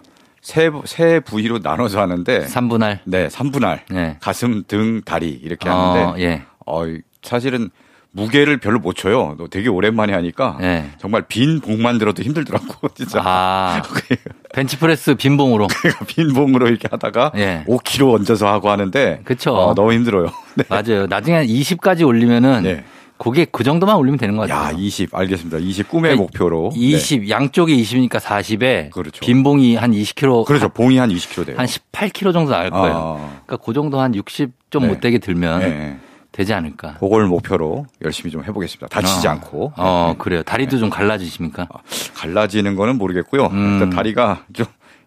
[0.44, 3.00] 세, 세 부위로 나눠서 하는데, 3분할.
[3.06, 3.80] 네, 3분할.
[3.90, 4.18] 네.
[4.20, 6.42] 가슴, 등, 다리 이렇게 어, 하는데, 예.
[6.68, 6.84] 어,
[7.22, 7.70] 사실은
[8.12, 9.36] 무게를 별로 못 쳐요.
[9.40, 10.86] 너 되게 오랜만에 하니까 예.
[11.00, 13.22] 정말 빈 봉만 들어도 힘들더라고, 진짜.
[13.24, 13.82] 아,
[14.54, 15.68] 벤치프레스 빈 봉으로.
[16.08, 17.64] 빈 봉으로 이렇게 하다가 예.
[17.66, 19.56] 5kg 얹어서 하고 하는데, 그쵸.
[19.56, 20.28] 어, 너무 힘들어요.
[20.56, 20.66] 네.
[20.68, 21.08] 맞아요.
[21.08, 22.84] 나중에 한 20까지 올리면은 네.
[23.24, 24.78] 그게 그 정도만 올리면 되는 것 야, 같아요.
[24.78, 25.58] 20 알겠습니다.
[25.58, 26.72] 20 꿈의 그러니까 목표로.
[26.76, 29.26] 20, 양쪽이 20이니까 40에 그렇죠.
[29.26, 30.40] 빈 봉이 한 20kg.
[30.40, 30.44] 네.
[30.46, 30.68] 그렇죠.
[30.68, 31.56] 봉이 한 20kg 돼요.
[31.58, 32.96] 한 18kg 정도 나올 거예요.
[32.96, 34.88] 아, 그러니까 그 정도 한 60좀 네.
[34.88, 35.98] 못 되게 들면 네, 네.
[36.34, 36.96] 되지 않을까.
[37.00, 38.88] 그걸 목표로 열심히 좀 해보겠습니다.
[38.88, 39.32] 다치지 어.
[39.32, 39.72] 않고.
[39.78, 40.16] 어, 네.
[40.22, 40.44] 그래요.
[40.44, 41.70] 다리도 좀 갈라지십니까?
[42.16, 43.46] 갈라지는 거는 모르겠고요.
[43.54, 43.74] 음.
[43.76, 44.66] 일단 다리가 좀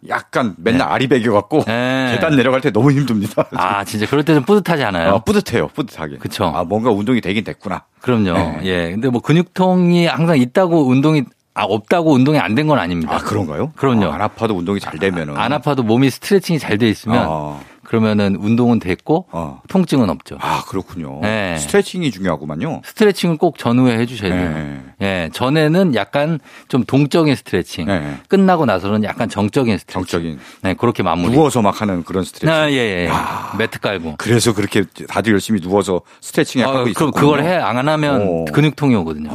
[0.09, 2.13] 약간 맨날 아리백여 갖고 네.
[2.15, 3.45] 계단 내려갈 때 너무 힘듭니다.
[3.57, 5.15] 아, 진짜 그럴 때좀 뿌듯하지 않아요?
[5.15, 5.69] 아, 뿌듯해요.
[5.69, 6.19] 뿌듯하게.
[6.19, 6.45] 그쵸.
[6.55, 7.85] 아, 뭔가 운동이 되긴 됐구나.
[8.01, 8.33] 그럼요.
[8.33, 8.61] 네.
[8.65, 8.91] 예.
[8.91, 13.15] 근데 뭐 근육통이 항상 있다고 운동이 아, 없다고 운동이 안 된 건 아닙니다.
[13.15, 13.73] 아, 그런가요?
[13.77, 14.07] 그럼요.
[14.11, 15.37] 아, 안 아파도 운동이 잘 되면은.
[15.39, 19.61] 안 아파도 몸이 스트레칭이 잘 돼 있으면 아, 그러면은 운동은 됐고 어.
[19.69, 20.39] 통증은 없죠.
[20.41, 21.21] 아, 그렇군요.
[21.23, 21.57] 네.
[21.57, 22.83] 스트레칭이 중요하구만요.
[22.85, 24.51] 스트레칭을 꼭 전후에 해주셔야 돼요.
[24.51, 24.81] 네.
[25.03, 28.17] 예, 전에는 약간 좀 동적인 스트레칭, 네.
[28.29, 30.01] 끝나고 나서는 약간 정적인 스트레칭.
[30.01, 30.39] 정적인.
[30.63, 31.33] 네, 그렇게 마무리.
[31.33, 32.51] 누워서 막 하는 그런 스트레칭.
[32.51, 33.09] 아, 예, 예.
[33.11, 33.55] 아.
[33.57, 34.15] 매트 깔고.
[34.19, 38.45] 그래서 그렇게 다들 열심히 누워서 스트레칭 아, 하고 그럼 있었고 그걸 해 안 하면 오.
[38.47, 39.31] 근육통이 오거든요.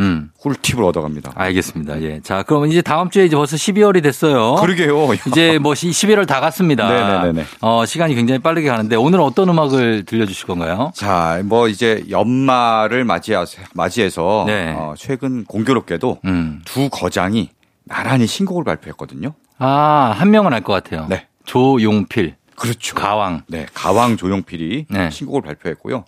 [0.00, 1.32] 음, 꿀팁을 얻어갑니다.
[1.34, 2.02] 알겠습니다.
[2.02, 2.20] 예.
[2.22, 4.56] 자, 그럼 이제 다음 주에 이제 벌써 12월이 됐어요.
[4.56, 5.08] 그러게요.
[5.28, 6.88] 이제 뭐 11월 다 갔습니다.
[6.88, 7.44] 네네네네.
[7.60, 10.90] 어, 시간이 굉장히 빠르게 가는데 오늘 어떤 음악을 들려주실 건가요?
[10.94, 14.74] 자, 뭐 이제 연말을 맞이해서, 맞이해서 네.
[14.76, 16.62] 어, 최근 공교롭게도 음.
[16.64, 17.50] 두 거장이
[17.84, 19.34] 나란히 신곡을 발표했거든요.
[19.58, 21.06] 아, 한 명은 알 것 같아요.
[21.08, 21.26] 네.
[21.44, 22.94] 조용필, 그렇죠.
[22.94, 23.42] 가왕.
[23.48, 25.10] 네, 가왕 조용필이 네.
[25.10, 26.04] 신곡을 발표했고요.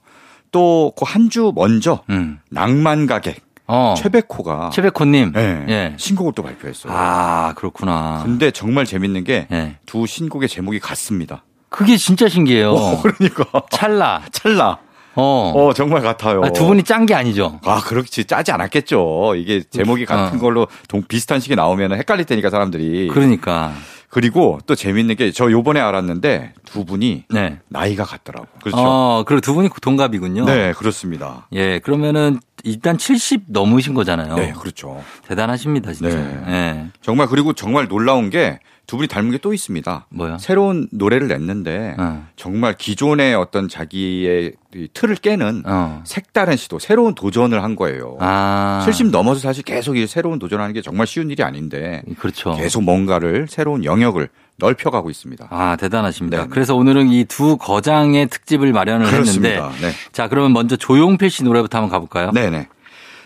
[0.52, 2.38] 또 그 한 주 먼저 음.
[2.50, 3.36] 낭만 가객
[3.74, 3.94] 어.
[3.96, 5.32] 최백호가 최백호님.
[5.32, 5.94] 네, 예.
[5.96, 6.92] 신곡을 또 발표했어요.
[6.94, 8.20] 아, 그렇구나.
[8.24, 10.06] 근데 정말 재밌는 게두 예.
[10.06, 11.42] 신곡의 제목이 같습니다.
[11.70, 12.74] 그게 진짜 신기해요.
[13.02, 14.22] 그러니까 찰나.
[14.30, 14.78] 찰나.
[15.14, 15.52] 어.
[15.54, 16.42] 어, 정말 같아요.
[16.44, 17.60] 아, 두 분이 짠 게 아니죠.
[17.64, 18.24] 아, 그렇지.
[18.24, 19.34] 짜지 않았겠죠.
[19.36, 20.40] 이게 제목이 같은 어.
[20.40, 23.08] 걸로 동, 비슷한 식이 나오면 헷갈릴 테니까 사람들이.
[23.08, 23.72] 그러니까.
[24.08, 27.58] 그리고 또 재밌는 게 저 요번에 알았는데 두 분이 네.
[27.68, 28.46] 나이가 같더라고.
[28.62, 28.76] 그렇죠.
[28.78, 30.44] 어, 그리고 두 분이 동갑이군요.
[30.44, 31.46] 네, 그렇습니다.
[31.54, 34.34] 예, 그러면은 일단 70 넘으신 거잖아요.
[34.36, 35.02] 네, 그렇죠.
[35.26, 36.16] 대단하십니다, 진짜.
[36.16, 36.42] 네.
[36.48, 36.86] 예.
[37.00, 40.06] 정말 그리고 정말 놀라운 게 두 분이 닮은 게 또 있습니다.
[40.10, 40.38] 뭐요?
[40.38, 42.26] 새로운 노래를 냈는데 어.
[42.36, 46.02] 정말 기존의 어떤 자기의 이 틀을 깨는 어.
[46.04, 48.16] 색다른 시도, 새로운 도전을 한 거예요.
[48.20, 48.82] 아.
[48.84, 52.54] 70 넘어서 사실 계속 이 새로운 도전하는 게 정말 쉬운 일이 아닌데 그렇죠.
[52.54, 55.48] 계속 뭔가를 새로운 영역을 넓혀가고 있습니다.
[55.50, 56.36] 아, 대단하십니다.
[56.38, 56.48] 네네.
[56.50, 59.70] 그래서 오늘은 이 두 거장의 특집을 마련을 했는데 그렇습니다.
[59.80, 59.92] 네.
[60.12, 62.30] 자, 그러면 먼저 조용필 씨 노래부터 한번 가볼까요?
[62.32, 62.68] 네네.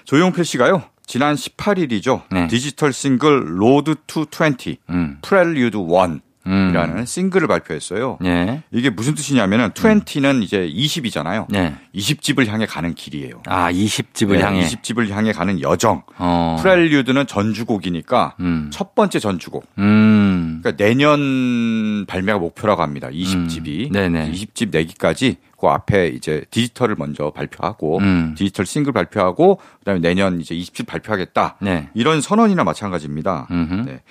[0.04, 0.84] 조용필 씨가요.
[1.06, 2.22] 지난 18일이죠.
[2.30, 2.46] 네.
[2.48, 5.18] 디지털 싱글 Road to 20, 음.
[5.22, 7.04] Prelude 1 이라는 음.
[7.04, 8.18] 싱글을 발표했어요.
[8.24, 8.62] 예.
[8.70, 11.46] 이게 무슨 뜻이냐면은 20는 이제 20이잖아요.
[11.50, 11.74] 네.
[11.94, 13.42] 20집을 향해 가는 길이에요.
[13.46, 14.66] 아, 20집을 네, 향해.
[14.66, 16.02] 20집을 향해 가는 여정.
[16.18, 16.56] 어.
[16.60, 18.70] Prelude는 전주곡이니까 음.
[18.72, 19.66] 첫 번째 전주곡.
[19.78, 20.60] 음.
[20.62, 23.08] 그러니까 내년 발매가 목표라고 합니다.
[23.08, 23.88] 20집이.
[23.88, 23.92] 음.
[23.92, 24.30] 네네.
[24.32, 28.34] 20집 내기까지 그 앞에 이제 디지털을 먼저 발표하고 음.
[28.36, 31.56] 디지털 싱글 발표하고 그다음에 내년 이제 20집 발표하겠다.
[31.60, 31.88] 네.
[31.94, 33.48] 이런 선언이나 마찬가지입니다.
[33.50, 33.74] 음흠.
[33.86, 34.02] 네.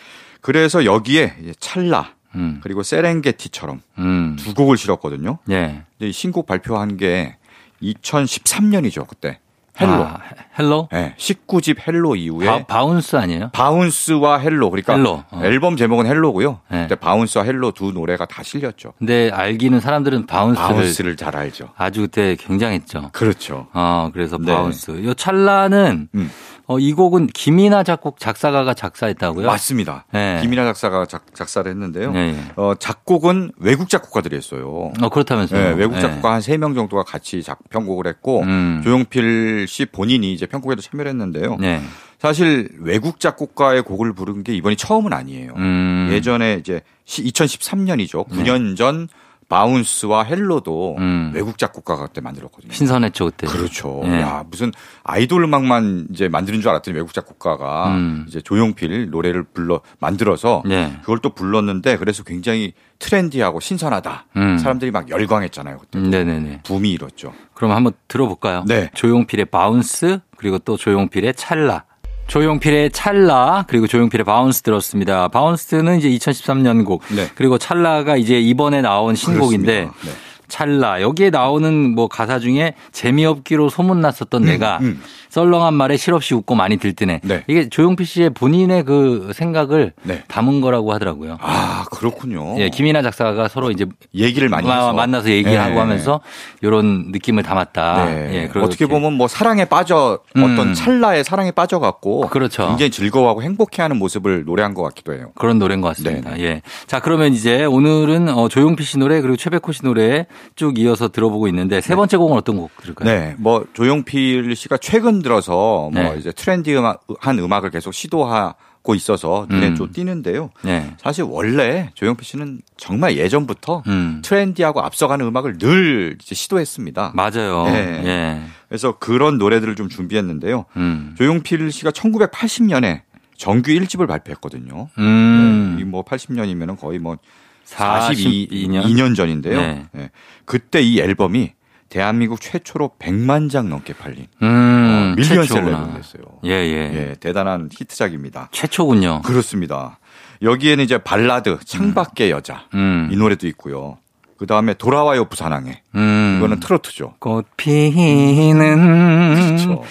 [0.41, 2.59] 그래서 여기에 찰나 음.
[2.63, 4.35] 그리고 세렝게티처럼 음.
[4.37, 5.39] 두 곡을 실었거든요.
[5.49, 5.83] 예.
[5.97, 7.37] 근데 이 신곡 발표한 게
[7.81, 9.39] 2013년이죠, 그때.
[9.79, 9.91] Hello.
[9.91, 10.19] 아,
[10.57, 10.88] Hello?
[10.91, 13.49] 네, 19집 Hello 이후에 바, Bounce 아니에요?
[13.51, 15.23] Bounce와 Hello 그러니까 Hello.
[15.29, 15.41] 어.
[15.43, 16.61] 앨범 제목은 Hello고요.
[16.69, 16.79] 네.
[16.79, 18.93] 근데 Bounce와 Hello 두 노래가 다 실렸죠.
[18.97, 21.71] 근데 알기는 사람들은 Bounce를 Bounce를 잘 알죠.
[21.75, 23.09] 아주 그때 굉장했죠.
[23.11, 23.67] 그렇죠.
[23.73, 24.53] 어, 그래서 네.
[24.53, 25.03] Bounce.
[25.03, 26.31] 요 찰나는 음.
[26.67, 29.45] 어, 이 곡은 김이나 작곡 작사가가 작사했다고요?
[29.45, 30.06] 맞습니다.
[30.12, 30.39] 네.
[30.41, 32.12] 김이나 작사가 작, 작사를 했는데요.
[32.12, 32.51] 네, 네.
[32.56, 34.91] 어, 작곡은 외국 작곡가들이 했어요.
[35.01, 35.62] 어, 그렇다면서요.
[35.62, 36.01] 네, 외국 네.
[36.01, 38.82] 작곡가 한 세 명 정도가 같이 작, 편곡을 했고 음.
[38.84, 41.58] 조용필 씨 본인이 이제 편곡에도 참여를 했는데요.
[41.60, 41.82] 네.
[42.17, 45.54] 사실 외국 작곡가의 곡을 부른 게 이번이 처음은 아니에요.
[45.58, 46.10] 음.
[46.12, 48.28] 예전에 이제 2013년이죠.
[48.30, 49.08] 9년 전
[49.47, 51.31] Bounce와 Hello도 음.
[51.34, 52.73] 외국 작곡가가 그때 만들었거든요.
[52.73, 53.47] 신선했죠, 그때.
[53.47, 54.01] 그렇죠.
[54.05, 54.21] 예.
[54.21, 54.71] 야, 무슨
[55.03, 58.25] 아이돌 음악만 이제 만드는 줄 알았더니 외국 작곡가가 음.
[58.27, 60.95] 이제 조용필 노래를 불러 만들어서 네.
[61.01, 64.25] 그걸 또 불렀는데 그래서 굉장히 trendy하고 신선하다.
[64.38, 64.58] 음.
[64.58, 65.77] 사람들이 막 열광했잖아요.
[65.77, 65.99] 그때.
[65.99, 66.62] 음, 네네네.
[66.63, 67.34] 붐이 일었죠.
[67.53, 68.63] 그럼 한번 들어볼까요?
[68.67, 68.89] 네.
[68.93, 71.86] 조용필의 Bounce, 그리고 또 조용필의 찰나.
[72.27, 75.27] 조용필의 찰나, 그리고 조용필의 Bounce 들었습니다.
[75.27, 77.03] Bounce는 이제 2013년 곡.
[77.15, 77.29] 네.
[77.35, 79.81] 그리고 찰나가 이제 이번에 나온 신곡인데.
[79.85, 80.11] 네.
[80.47, 81.01] 찰나.
[81.01, 85.01] 여기에 나오는 뭐 가사 중에 재미없기로 소문났었던 내가 음.
[85.29, 87.21] 썰렁한 말에 실없이 웃고 많이 들뜨네.
[87.23, 87.43] 네.
[87.47, 90.23] 이게 조용필 씨의 본인의 그 생각을 네.
[90.27, 91.38] 담은 거라고 하더라고요.
[91.41, 92.55] 아, 그렇군요.
[92.60, 95.79] 예, 김이나 작사가 서로 이제 얘기를 많이 마- 만나서 얘기하고 네.
[95.79, 96.21] 하면서
[96.62, 98.05] 이런 느낌을 담았다.
[98.05, 98.49] 네.
[98.55, 98.60] 예.
[98.60, 100.43] 어떻게 보면 뭐 사랑에 빠져 음.
[100.43, 102.67] 어떤 찰나에 사랑에 빠져갖고 그렇죠.
[102.69, 105.31] 굉장히 즐거워하고 행복해하는 모습을 노래한 것 같기도 해요.
[105.36, 106.36] 그런 노래인 것 같습니다.
[106.36, 106.43] 네.
[106.43, 106.62] 예.
[106.88, 111.47] 자, 그러면 이제 오늘은 어, 조용필 씨 노래 그리고 최백호 씨 노래 쭉 이어서 들어보고
[111.47, 113.09] 있는데 세 번째 곡은 어떤 곡 들을까요?
[113.09, 116.15] 네, 뭐 조용필 씨가 최근 들어서 뭐 네.
[116.17, 116.97] 이제 트렌디한
[117.39, 119.75] 음악을 계속 시도하 고 있어서 눈에 음.
[119.75, 120.51] 좀 띄는데요.
[120.61, 120.93] 네.
[120.99, 124.21] 사실 원래 조용필 씨는 정말 예전부터 음.
[124.23, 127.13] 트렌디하고 앞서가는 음악을 늘 이제 시도했습니다.
[127.15, 127.65] 맞아요.
[127.65, 128.03] 네.
[128.05, 128.41] 예.
[128.69, 130.65] 그래서 그런 노래들을 좀 준비했는데요.
[130.77, 131.15] 음.
[131.17, 133.01] 조용필 씨가 1980년에
[133.37, 134.89] 정규 1집을 발표했거든요.
[134.99, 135.77] 음.
[135.79, 137.17] 이뭐 80년이면은 거의 뭐
[137.65, 138.84] 42 년?
[138.84, 139.60] 42년 전인데요.
[139.60, 139.86] 네.
[139.91, 140.10] 네.
[140.45, 141.54] 그때 이 앨범이
[141.89, 144.47] 대한민국 최초로 100만 장 넘게 팔린 음.
[144.47, 145.78] 어, 밀리언셀러 최초구나.
[145.78, 146.23] 앨범이 됐어요.
[146.45, 147.10] 예, 예.
[147.12, 148.49] 예, 대단한 히트작입니다.
[148.51, 149.21] 최초군요.
[149.23, 149.99] 그렇습니다.
[150.41, 153.10] 여기에는 이제 발라드 창밖의 여자 음.
[153.12, 153.97] 이 노래도 있고요.
[154.37, 156.35] 그 다음에 돌아와요 부산항에 음.
[156.37, 157.15] 이거는 트로트죠.
[157.19, 159.83] 꽃 피는 그렇죠.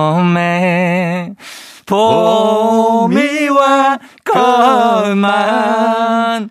[0.00, 1.34] 동백섬에
[1.86, 3.98] 봄이 와
[5.04, 6.50] 걸만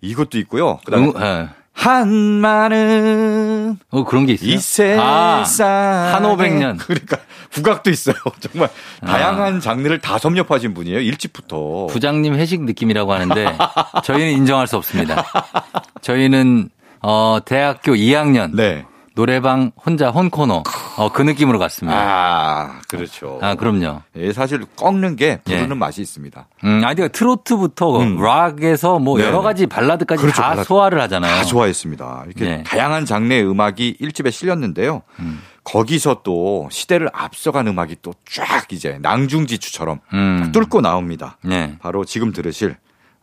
[0.00, 0.78] 이것도 있고요.
[0.84, 1.48] 그다음에 음, 예.
[1.74, 4.50] 한마는 어 그런 게 있어요.
[4.52, 6.78] 이 세상 한 500년.
[6.78, 7.16] 그러니까
[7.52, 8.14] 국악도 있어요.
[8.40, 8.68] 정말
[9.00, 9.06] 아.
[9.06, 11.00] 다양한 장르를 다 섭렵하신 분이에요.
[11.00, 11.86] 일찍부터.
[11.90, 13.56] 부장님 회식 느낌이라고 하는데
[14.04, 15.24] 저희는 인정할 수 없습니다.
[16.02, 16.68] 저희는
[17.00, 18.84] 어 대학교 2학년 네.
[19.14, 20.62] 노래방 혼자 혼코노
[20.96, 21.98] 어, 그 느낌으로 갔습니다.
[21.98, 23.38] 아, 그렇죠.
[23.42, 24.00] 아, 그럼요.
[24.16, 25.74] 예, 사실 꺾는 게 부르는 예.
[25.74, 26.46] 맛이 있습니다.
[26.64, 28.16] 음, 아니, 트로트부터 음.
[28.22, 29.28] 락에서 뭐 네네.
[29.28, 30.66] 여러 가지 발라드까지 그렇죠, 다 발라드.
[30.66, 31.30] 소화를 하잖아요.
[31.34, 32.24] 다 좋아했습니다.
[32.26, 32.62] 이렇게 네.
[32.62, 35.02] 다양한 장르의 음악이 1집에 실렸는데요.
[35.20, 35.42] 음.
[35.64, 40.52] 거기서 또 시대를 앞서간 음악이 또 쫙 이제 낭중지추처럼 음.
[40.52, 41.36] 뚫고 나옵니다.
[41.42, 41.76] 네.
[41.80, 42.76] 바로 지금 들으실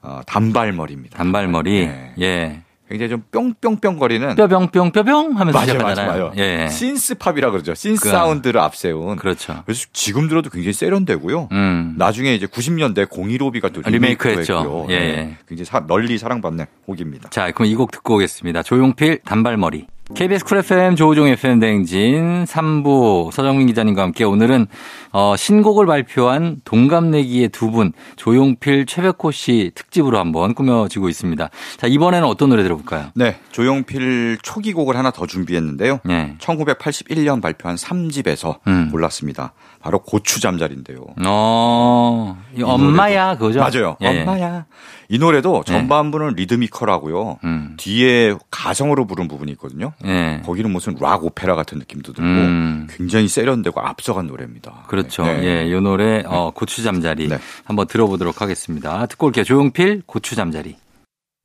[0.04, 1.18] 어, 단발머리입니다.
[1.18, 1.88] 단발머리.
[1.88, 2.14] 네.
[2.22, 2.62] 예.
[2.90, 6.08] 굉장히 좀 뿅뿅뿅거리는 뼈병뿅 뼈병 하면서 맞아요, 시작하잖아요.
[6.08, 6.34] 맞아요.
[6.38, 6.68] 예.
[6.70, 7.76] synth pop이라 그러죠.
[7.76, 9.16] synth 그- 사운드를 앞세운.
[9.18, 9.62] 그렇죠.
[9.66, 11.50] 그래서 지금 들어도 굉장히 세련되고요.
[11.52, 11.94] 음.
[11.98, 14.58] 나중에 이제 90년대 015B가 또 리메이크 리메이크도 했죠.
[14.60, 14.86] 했고요.
[14.90, 15.00] 예.
[15.00, 15.38] 네.
[15.48, 17.30] 굉장히 사- 널리 사랑받는 곡입니다.
[17.30, 18.64] 자, 그럼 이 곡 듣고 오겠습니다.
[18.64, 19.86] 조용필 단발머리.
[20.16, 24.66] KBS Cool FM 조우종 FM 대행진 3부 서정민 기자님과 함께 오늘은
[25.12, 31.50] 어, 신곡을 발표한 동갑내기의 두 분 조용필 최백호 씨 특집으로 한번 꾸며지고 있습니다.
[31.78, 33.12] 자 이번에는 어떤 노래 들어볼까요?
[33.14, 36.00] 네, 조용필 초기 곡을 하나 더 준비했는데요.
[36.04, 36.36] 네.
[36.40, 38.90] 1981년 발표한 3집에서 음.
[38.92, 39.54] 골랐습니다.
[39.82, 41.06] 바로 고추 잠자리인데요.
[41.26, 43.60] 어, 이 엄마야 그거죠?
[43.60, 43.96] 맞아요.
[44.02, 44.22] 예, 예.
[44.22, 44.66] 엄마야.
[45.08, 47.40] 이 노래도 전반부는 리드미컬하고요.
[47.44, 47.74] 음.
[47.78, 49.94] 뒤에 가성으로 부른 부분이 있거든요.
[50.06, 50.42] 예.
[50.46, 52.88] 거기는 무슨 락 오페라 같은 느낌도 들고 음.
[52.92, 54.84] 굉장히 세련되고 앞서간 노래입니다.
[54.88, 55.24] 그렇죠.
[55.24, 55.44] 네.
[55.44, 57.38] 예, 요 노래 어, 고추 잠자리 네.
[57.64, 59.06] 한번 들어보도록 하겠습니다.
[59.08, 59.44] 듣고 올게요.
[59.46, 60.76] 조용필 고추 잠자리.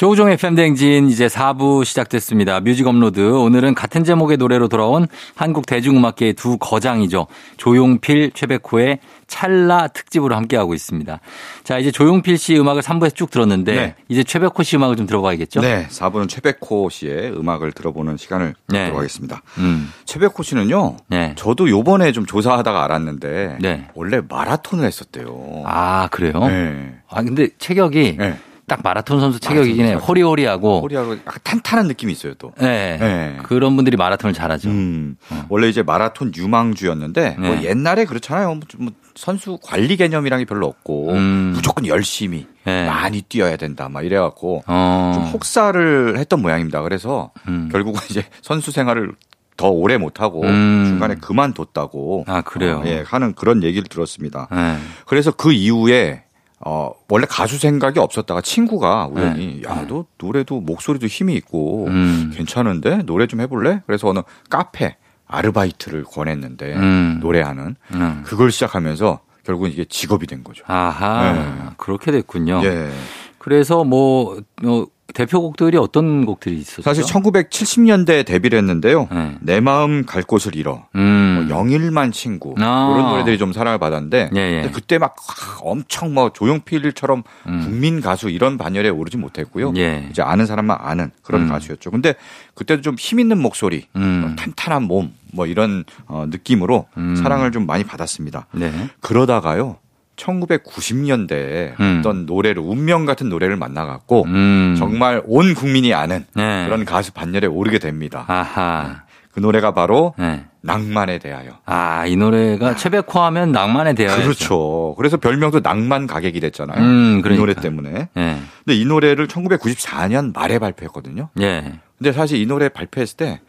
[0.00, 2.60] 조우종 FM 대행진 이제 4부 시작됐습니다.
[2.60, 3.20] Music Upload.
[3.20, 7.26] 오늘은 같은 제목의 노래로 돌아온 한국 대중음악계의 두 거장이죠.
[7.58, 11.20] 조용필, 최백호의 찰나 특집으로 함께하고 있습니다.
[11.64, 13.94] 자, 이제 조용필 씨 음악을 3부에서 쭉 들었는데 네.
[14.08, 15.60] 이제 최백호 씨 음악을 좀 들어봐야겠죠?
[15.60, 18.78] 네, 4부는 최백호 씨의 음악을 들어보는 시간을 네.
[18.78, 19.42] 갖도록 하겠습니다.
[19.58, 19.92] 음.
[20.06, 20.96] 최백호 씨는요.
[21.08, 21.34] 네.
[21.36, 23.88] 저도 요번에 좀 조사하다가 알았는데 네.
[23.92, 25.64] 원래 마라톤을 했었대요.
[25.66, 26.32] 아, 그래요?
[26.46, 26.94] 네.
[27.10, 28.38] 아, 근데 체격이 네.
[28.70, 29.96] 딱 마라톤 선수 체격이긴 해요.
[29.96, 30.82] 호리호리하고.
[30.82, 32.52] 코리아로 약간 탄탄한 느낌이 있어요, 또.
[32.60, 32.96] 네.
[33.00, 33.36] 네.
[33.42, 34.68] 그런 분들이 마라톤을 잘하죠.
[34.68, 35.16] 음,
[35.48, 37.64] 원래 이제 마라톤 유망주였는데 뭐 네.
[37.64, 38.54] 옛날에 그렇잖아요.
[38.54, 41.50] 뭐 좀- 뭐 선수 관리 개념이란 게 별로 없고 음.
[41.52, 42.86] 무조건 열심히 네.
[42.86, 45.10] 많이 뛰어야 된다 막 이래갖고 어.
[45.14, 46.80] 좀 혹사를 했던 모양입니다.
[46.82, 47.68] 그래서 음.
[47.72, 49.14] 결국은 이제 선수 생활을
[49.56, 50.84] 더 오래 못하고 음.
[50.86, 52.82] 중간에 그만뒀다고 아, 그래요?
[52.84, 54.46] 어, 예, 하는 그런 얘기를 들었습니다.
[54.52, 54.76] 네.
[55.06, 56.22] 그래서 그 이후에
[56.64, 61.94] 어 원래 가수 생각이 없었다가 친구가 우연히 야너 노래도 목소리도 힘이 있고 네.
[61.94, 62.32] 음.
[62.34, 63.82] 괜찮은데 노래 좀 해볼래?
[63.86, 64.96] 그래서 어느 카페
[65.26, 67.18] 아르바이트를 권했는데 음.
[67.22, 68.22] 노래하는 음.
[68.26, 70.64] 그걸 시작하면서 결국은 이게 직업이 된 거죠.
[70.66, 71.32] 아하.
[71.32, 71.70] 네.
[71.76, 72.60] 그렇게 됐군요.
[72.64, 72.90] 예.
[73.38, 76.82] 그래서 뭐, 어, 대표곡들이 어떤 곡들이 있었죠?
[76.82, 79.08] 사실 1970년대에 데뷔를 했는데요.
[79.10, 79.36] 네.
[79.40, 80.86] 내 마음 갈 곳을 잃어.
[80.94, 81.46] 음.
[81.48, 82.88] 뭐 영일만 친구 아.
[82.92, 84.70] 그런 노래들이 좀 사랑을 받았는데 예, 예.
[84.72, 85.16] 그때 막
[85.62, 87.60] 엄청 뭐 조용필처럼 음.
[87.64, 89.72] 국민 가수 이런 반열에 오르지 못했고요.
[89.76, 90.06] 예.
[90.10, 91.48] 이제 아는 사람만 아는 그런 음.
[91.48, 91.90] 가수였죠.
[91.90, 92.14] 근데
[92.54, 94.20] 그때도 좀 힘 있는 목소리, 음.
[94.20, 97.16] 뭐 탄탄한 몸, 뭐 이런 어, 느낌으로 음.
[97.16, 98.46] 사랑을 좀 많이 받았습니다.
[98.52, 98.70] 네.
[99.00, 99.78] 그러다가요.
[100.20, 101.96] 1990년대에 음.
[101.98, 104.74] 어떤 노래를 운명 같은 노래를 만나갖고 음.
[104.78, 106.64] 정말 온 국민이 아는 네.
[106.66, 108.24] 그런 가수 반열에 오르게 됩니다.
[108.28, 109.02] 아하.
[109.32, 110.44] 그 노래가 바로 네.
[110.62, 111.52] 낭만에 대하여.
[111.64, 114.22] 아, 이 노래가 최백호 하면 낭만에 대하여.
[114.22, 114.94] 그렇죠.
[114.96, 116.80] 그래서 별명도 낭만 가객이 됐잖아요.
[116.82, 117.40] 음, 이 그러니까.
[117.40, 118.08] 노래 때문에.
[118.16, 118.36] 예.
[118.64, 121.28] 근데 이 노래를 1994년 말에 발표했거든요.
[121.40, 121.80] 예.
[121.96, 123.40] 근데 사실 이 노래 발표했을 때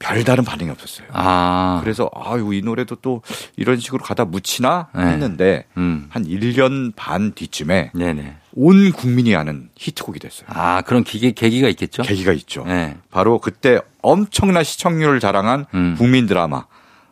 [0.00, 1.06] 별다른 반응이 없었어요.
[1.12, 1.78] 아.
[1.82, 3.22] 그래서 아유 이 노래도 또
[3.56, 5.02] 이런 식으로 가다 묻히나 네.
[5.02, 6.06] 했는데 음.
[6.10, 8.36] 한 1년 반 뒤쯤에 네네.
[8.54, 10.46] 온 국민이 아는 히트곡이 됐어요.
[10.48, 12.02] 아, 그런 기계, 계기가 있겠죠?
[12.02, 12.64] 계기가 있죠.
[12.66, 12.96] 네.
[13.10, 15.94] 바로 그때 엄청난 시청률을 자랑한 음.
[15.98, 16.64] 국민 드라마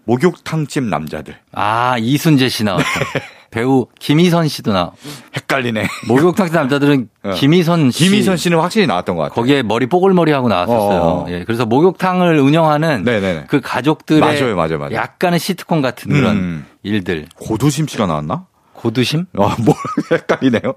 [0.04, 1.36] 목욕탕집 남자들.
[1.52, 2.84] 아, 이순재 씨 나왔다.
[2.84, 3.22] 네.
[3.50, 4.92] 배우 김희선 씨도 나.
[5.34, 5.86] 헷갈리네.
[6.06, 7.30] 목욕탕 남자들은 어.
[7.32, 8.04] 김희선 씨.
[8.04, 9.34] 김희선 씨는 확실히 나왔던 것 같아요.
[9.36, 11.00] 거기에 머리 뽀글머리 하고 나왔었어요.
[11.00, 11.26] 어.
[11.30, 11.44] 예.
[11.44, 13.44] 그래서 목욕탕을 운영하는 네네네.
[13.48, 14.94] 그 가족들의 맞아요, 맞아요, 맞아요.
[14.94, 16.66] 약간의 시트콤 같은 그런 음.
[16.82, 17.26] 일들.
[17.36, 18.44] 고두심 씨가 나왔나?
[18.74, 19.26] 고두심?
[19.38, 19.74] 아, 뭐
[20.12, 20.74] 헷갈리네요.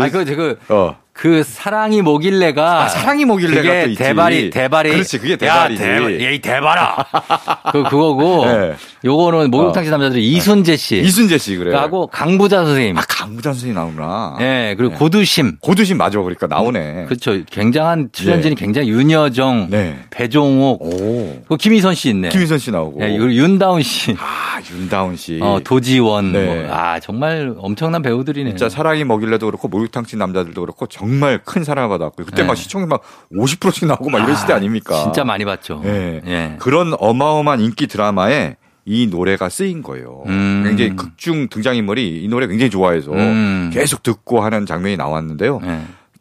[0.00, 1.03] 아, 그, 그, 어.
[1.14, 3.94] 그 사랑이 뭐길래가 아, 사랑이 뭐길래가 그게.
[3.94, 5.82] 대발이 대발이 그렇지, 그게 야, 대발이지.
[6.18, 7.06] 대, 얘이 대발아
[7.70, 8.74] 그 그거고 네.
[9.04, 11.72] 요거는 목욕탕 씨 남자들 이 이순재 씨 이순재 씨 그래.
[11.76, 14.38] 하고 강부자 선생님 아, 강부장 선생님 나오구나.
[14.40, 14.98] 예 그리고 네.
[14.98, 16.18] 고두심 고두심 맞아.
[16.18, 17.04] 그러니까 나오네.
[17.04, 19.96] 그렇죠 굉장한 출연진이 굉장히 윤여정 네.
[20.10, 21.42] 배종옥 오.
[21.48, 23.00] 그 김희선 씨 있네 김희선 씨 나오고.
[23.04, 25.38] 예, 그리고 윤다운 씨 아, 윤다운 씨.
[25.40, 26.44] 어, 도지원 네.
[26.66, 31.88] 뭐, 아 정말 엄청난 배우들이네 진짜 사랑이 먹일래도 그렇고 목욕탕집 남자들도 그렇고 정말 큰 사랑을
[31.90, 32.48] 받았고 그때 네.
[32.48, 33.02] 막 시청률 막
[33.32, 35.02] 50%씩 나오고 막 이런 시대 아닙니까?
[35.02, 36.22] 진짜 많이 봤죠 예.
[36.26, 36.56] 예.
[36.58, 40.24] 그런 어마어마한 인기 드라마에 이 노래가 쓰인 거예요.
[40.26, 40.62] 음.
[40.66, 43.70] 굉장히 극중 등장인물이 이 노래 굉장히 좋아해서 음.
[43.72, 45.60] 계속 듣고 하는 장면이 나왔는데요.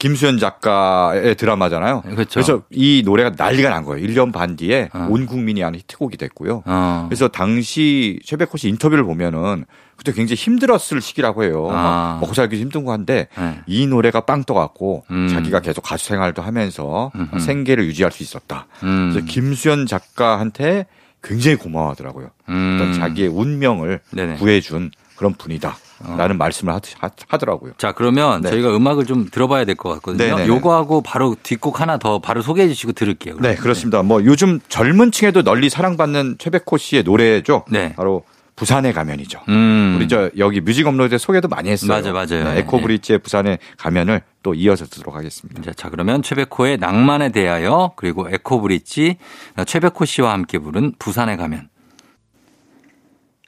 [0.04, 0.08] 예.
[0.08, 2.02] 김수현 작가의 드라마잖아요.
[2.02, 2.40] 그렇죠.
[2.40, 4.06] 래서 이 노래가 난리가 난 거예요.
[4.06, 5.08] 1년 반 뒤에 어.
[5.10, 6.64] 온 국민이 아는 히트곡이 됐고요.
[6.66, 7.06] 어.
[7.08, 11.68] 그래서 당시 최백호 씨 인터뷰를 보면은 그때 굉장히 힘들었을 시기라고 해요.
[11.72, 11.74] 아.
[11.74, 13.60] 막 먹고 살기 힘든 거 한데 네.
[13.68, 15.28] 이 노래가 빵 떠갖고 음.
[15.30, 17.40] 자기가 계속 가수 생활도 하면서 음흠.
[17.40, 18.68] 생계를 유지할 수 있었다.
[18.84, 19.12] 음.
[19.12, 20.88] 그래서 김수현 작가한테
[21.22, 22.32] 굉장히 고마워하더라고요.
[22.50, 22.80] 음.
[22.80, 24.36] 어떤 자기의 운명을 네네.
[24.36, 25.76] 구해준 그런 분이다
[26.18, 28.50] 라는 말씀을 하, 더라고요 자, 그러면 네.
[28.50, 30.24] 저희가 음악을 좀 들어봐야 될 것 같거든요.
[30.36, 30.48] 네네네.
[30.48, 33.38] 요거하고 바로 뒷곡 하나 더 바로 소개해 주시고 들을게요.
[33.40, 34.04] 네, 그렇습니다.
[34.04, 37.66] 뭐 요즘 젊은 층에도 널리 사랑받는 최백호 씨의 노래죠.
[37.70, 37.94] 네.
[37.96, 38.24] 바로
[38.56, 39.40] 부산의 가면이죠.
[39.50, 39.96] 음.
[39.98, 41.90] 우리 저 여기 뮤직 업로드에 소개도 많이 했어요.
[41.90, 42.54] 맞아요, 맞아요.
[42.54, 45.62] 네, 에코브릿지의 부산의 가면을 또 이어서 듣도록 하겠습니다.
[45.64, 49.18] 자, 자, 그러면 최백호의 낭만에 대하여 그리고 에코브릿지
[49.66, 51.70] 최백호 씨와 함께 부른 부산에 가면.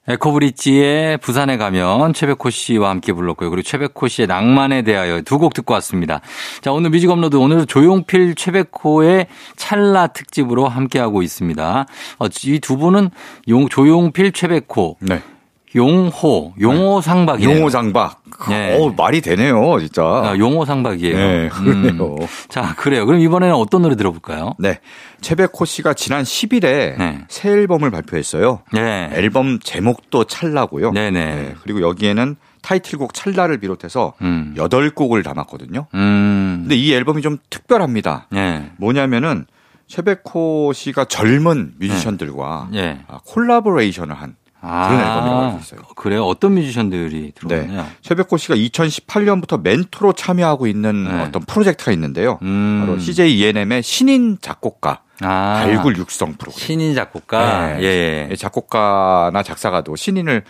[0.08, 3.50] 에코브릿지의 부산에 가면 최백호 씨와 함께 불렀고요.
[3.50, 6.22] 그리고 최백호 씨의 낭만에 대하여 두 곡 듣고 왔습니다.
[6.62, 11.86] 자, 오늘 Music Upload 오늘 조용필 최백호의 찰나 특집으로 함께하고 있습니다.
[12.20, 13.10] 어, 이두 분은
[13.50, 15.22] 용, 조용필 최백호, 네.
[15.76, 17.58] 용호, 용호 상박이에요.
[17.58, 18.24] 용호상박.
[18.50, 18.78] 네.
[18.78, 20.04] 어 말이 되네요, 진짜.
[20.04, 21.18] 아, 용호 상박이에요.
[21.18, 22.16] 네, 그러네요.
[22.16, 22.28] 음.
[22.48, 23.06] 자, 그래요.
[23.06, 24.54] 그럼 이번에는 어떤 노래 들어볼까요?
[24.58, 24.80] 네.
[25.22, 27.26] 최백호 씨가 지난 10일에 네.
[27.28, 28.62] 새 앨범을 발표했어요.
[28.74, 29.10] 네.
[29.14, 30.92] 앨범 제목도 찰나고요.
[30.92, 31.56] 네네.
[31.64, 34.54] 그리고 여기에는 타이틀곡 찰나를 비롯해서 음.
[34.58, 35.88] 여덟 곡을 담았거든요.
[35.94, 36.58] 음.
[36.62, 38.28] 근데 이 앨범이 좀 특별합니다.
[38.32, 38.72] 네.
[38.78, 39.46] 뭐냐면은
[39.88, 43.00] 최백호 씨가 젊은 뮤지션들과 예.
[43.08, 44.36] 아, collaboration을 한
[44.66, 45.88] 그런 앨범이라고 할수 있어요.
[45.96, 46.26] 그래요?
[46.26, 47.66] 어떤 뮤지션들이 네.
[47.66, 47.88] 들어오냐?
[48.02, 51.22] 최백호 씨가 2018년부터 멘토로 참여하고 있는 네.
[51.22, 52.40] 어떤 프로젝트가 있는데요.
[52.42, 52.84] 음.
[52.86, 55.62] 바로 CJ ENM의 신인 작곡가 아.
[55.64, 56.66] 발굴 육성 프로그램.
[56.66, 57.68] 신인 작곡가.
[57.78, 57.84] 네.
[57.84, 58.28] 예.
[58.32, 58.36] 예.
[58.36, 60.44] 작곡가나 작사가도 신인을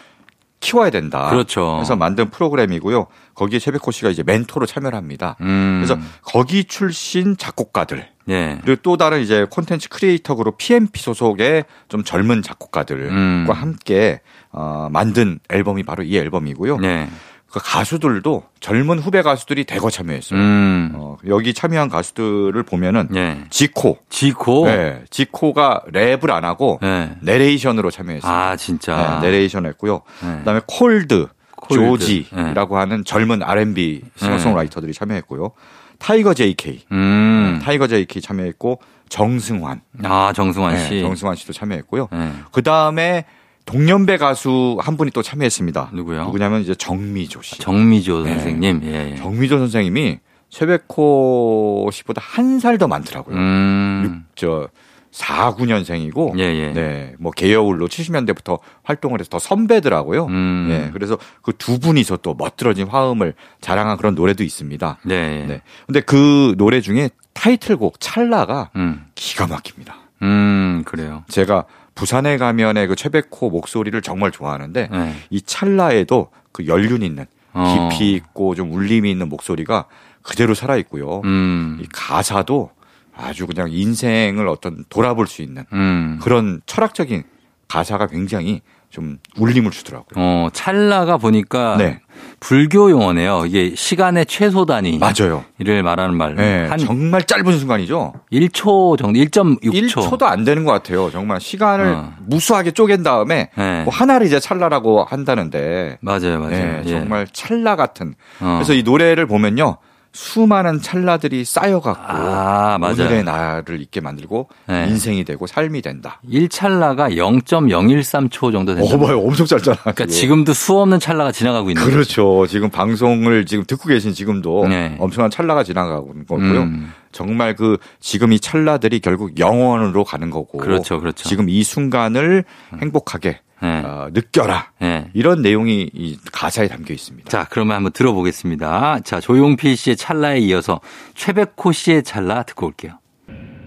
[0.60, 1.30] 키워야 된다.
[1.30, 1.74] 그렇죠.
[1.76, 3.08] 그래서 만든 프로그램이고요.
[3.36, 5.36] 거기에 최백호 씨가 이제 멘토로 참여를 합니다.
[5.42, 5.84] 음.
[5.84, 8.60] 그래서 거기 출신 작곡가들 예.
[8.64, 13.48] 그리고 또 다른 이제 콘텐츠 크리에이터 그룹 PMP 소속의 좀 젊은 작곡가들과 음.
[13.50, 16.78] 함께 어, 만든 앨범이 바로 이 앨범이고요.
[16.78, 17.10] 네.
[17.56, 20.38] 그 가수들도 젊은 후배 가수들이 대거 참여했어요.
[20.38, 20.92] 음.
[20.96, 23.46] 어, 여기 참여한 가수들을 보면은 예.
[23.50, 24.66] 지코, 지코.
[24.66, 27.16] 네, 지코가 랩을 안 하고 네.
[27.22, 28.30] 내레이션으로 참여했어요.
[28.30, 29.20] 아, 진짜.
[29.22, 30.02] 네, 내레이션 했고요.
[30.22, 30.40] 네.
[30.40, 31.80] 그다음에 콜드, 콜드.
[31.80, 31.88] 네.
[31.88, 35.52] 조지라고 하는 젊은 R&B 싱어송라이터들이 참여했고요.
[35.98, 37.62] 타이거 JK, 음.
[37.64, 41.02] 타이거 JK 참여했고 정승환, 아, 정승환 네, 씨.
[41.02, 42.10] 정승환 씨도 참여했고요.
[42.12, 42.32] 네.
[42.52, 43.24] 그 다음에
[43.66, 45.90] 동년배 가수 한 분이 또 참여했습니다.
[45.94, 46.26] 누구요?
[46.26, 47.58] 누구냐면 이제 정미조 씨.
[47.60, 48.34] 정미조 네.
[48.36, 48.82] 선생님.
[48.84, 49.12] 예.
[49.12, 49.16] 예.
[49.16, 53.36] 정미조 선생님이 최백호 씨보다 한 살 더 많더라고요.
[53.36, 54.26] 음.
[54.36, 54.70] 저
[55.12, 56.74] 49년생이고 예, 예.
[56.74, 60.26] 네, 뭐 개여울로 70년대부터 활동을 해서 더 선배더라고요.
[60.26, 60.66] 음.
[60.70, 64.98] 네, 그래서 그 두 분이서 또 멋들어진 화음을 자랑한 그런 노래도 있습니다.
[65.04, 65.46] 네.
[65.48, 65.62] 네.
[65.86, 69.06] 근데 그 노래 중에 타이틀곡 찰나가 음.
[69.16, 69.96] 기가 막힙니다.
[70.22, 71.24] 음, 그래요.
[71.30, 75.16] 제가 부산에 가면의 그 최백호 목소리를 정말 좋아하는데 네.
[75.30, 77.90] 이 찰나에도 그 연륜 있는 어.
[77.90, 79.86] 깊이 있고 좀 울림이 있는 목소리가
[80.22, 81.22] 그대로 살아 있고요.
[81.24, 81.80] 음.
[81.82, 82.72] 이 가사도
[83.16, 86.20] 아주 그냥 인생을 어떤 돌아볼 수 있는 음.
[86.22, 87.24] 그런 철학적인
[87.68, 88.62] 가사가 굉장히
[88.96, 90.14] 좀 울림을 주더라고요.
[90.16, 92.00] 어, 찰나가 보니까 네.
[92.40, 93.44] 불교 용어네요.
[93.46, 95.44] 이게 시간의 최소 단위를 맞아요.
[95.84, 96.36] 말하는 말.
[96.36, 98.14] 네, 한 정말 짧은 순간이죠.
[98.32, 99.90] 1초 정도, 1.6초.
[99.90, 101.12] 1초도 안 되는 것 같아요.
[101.12, 102.14] 정말 시간을 어.
[102.22, 103.84] 무수하게 쪼갠 다음에 네.
[103.84, 106.50] 뭐 하나를 이제 찰나라고 한다는데 맞아요, 맞아요.
[106.50, 106.90] 네, 예.
[106.92, 108.16] 정말 찰나 같은.
[108.40, 108.56] 어.
[108.60, 109.76] 그래서 이 노래를 보면요.
[110.16, 112.78] 수많은 찰나들이 쌓여갖고 아.
[112.82, 114.88] 오늘의 나를 있게 만들고 네.
[114.88, 116.22] 인생이 되고 삶이 된다.
[116.28, 118.96] 1찰나가 0.013초 정도 된다.
[118.96, 119.20] 어, 봐요.
[119.20, 119.78] 엄청 짧잖아.
[119.82, 121.94] 그러니까 지금도 수 없는 찰나가 지나가고 있는 거죠.
[121.94, 122.48] 그렇죠.
[122.48, 124.96] 지금 방송을 지금 듣고 계신 지금도 네.
[125.00, 126.62] 엄청난 찰나가 지나가고 있는 거고요.
[126.62, 126.94] 음.
[127.12, 130.58] 정말 그 지금 이 찰나들이 결국 영원으로 가는 거고.
[130.58, 131.28] 그렇죠, 그렇죠.
[131.28, 132.46] 지금 이 순간을
[132.82, 133.82] 행복하게 네.
[133.84, 134.72] 어, 느껴라.
[134.80, 135.10] 네.
[135.14, 137.30] 이런 내용이 이 가사에 담겨 있습니다.
[137.30, 139.00] 자, 그러면 한번 들어보겠습니다.
[139.04, 140.82] 자, 조용필 씨의 찰나에 이어서
[141.16, 143.00] 최백호 씨의 찰나 듣고 올게요.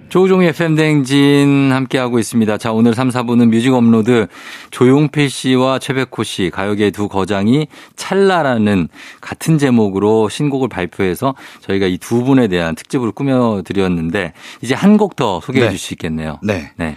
[0.09, 2.57] 조우종의 FM대행진 함께하고 있습니다.
[2.57, 4.27] 자, 오늘 3, 4부는 Music Upload
[4.71, 8.89] 조용필 씨와 최백호 씨, 가요계 두 거장이 찰나라는
[9.21, 14.33] 같은 제목으로 신곡을 발표해서 저희가 이 두 분에 대한 특집을 꾸며드렸는데
[14.63, 15.75] 이제 한 곡 더 소개해 네.
[15.93, 16.39] 있겠네요.
[16.43, 16.71] 네.
[16.77, 16.97] 네.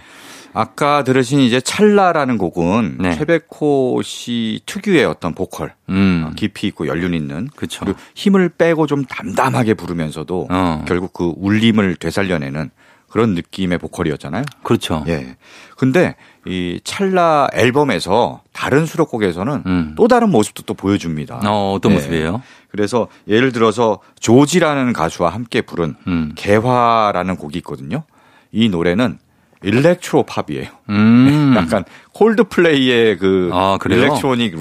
[0.52, 3.16] 아까 들으신 이제 찰나라는 곡은 네.
[3.16, 6.26] 최백호 씨 특유의 어떤 보컬 음.
[6.26, 7.84] 어, 깊이 있고 연륜 있는 그쵸.
[7.84, 10.84] 그리고 힘을 빼고 좀 담담하게 부르면서도 어.
[10.86, 12.70] 결국 그 울림을 되살려내는
[13.12, 14.42] 그런 느낌의 보컬이었잖아요.
[14.62, 15.04] 그렇죠.
[15.06, 15.36] 예.
[15.76, 19.94] 근데 이 찰나 앨범에서 다른 수록곡에서는 음.
[19.96, 21.42] 또 다른 모습도 또 보여줍니다.
[21.44, 21.96] 어, 어떤 예.
[21.96, 22.42] 모습이에요?
[22.70, 26.32] 그래서 예를 들어서 조지라는 가수와 함께 부른 음.
[26.36, 28.04] 개화라는 곡이 있거든요.
[28.50, 29.18] 이 노래는
[29.62, 30.68] electro pop이에요.
[30.90, 31.54] 음.
[31.58, 31.84] 약간
[32.14, 34.02] 콜드플레이의 그 아, 그래요?
[34.02, 34.58] electronic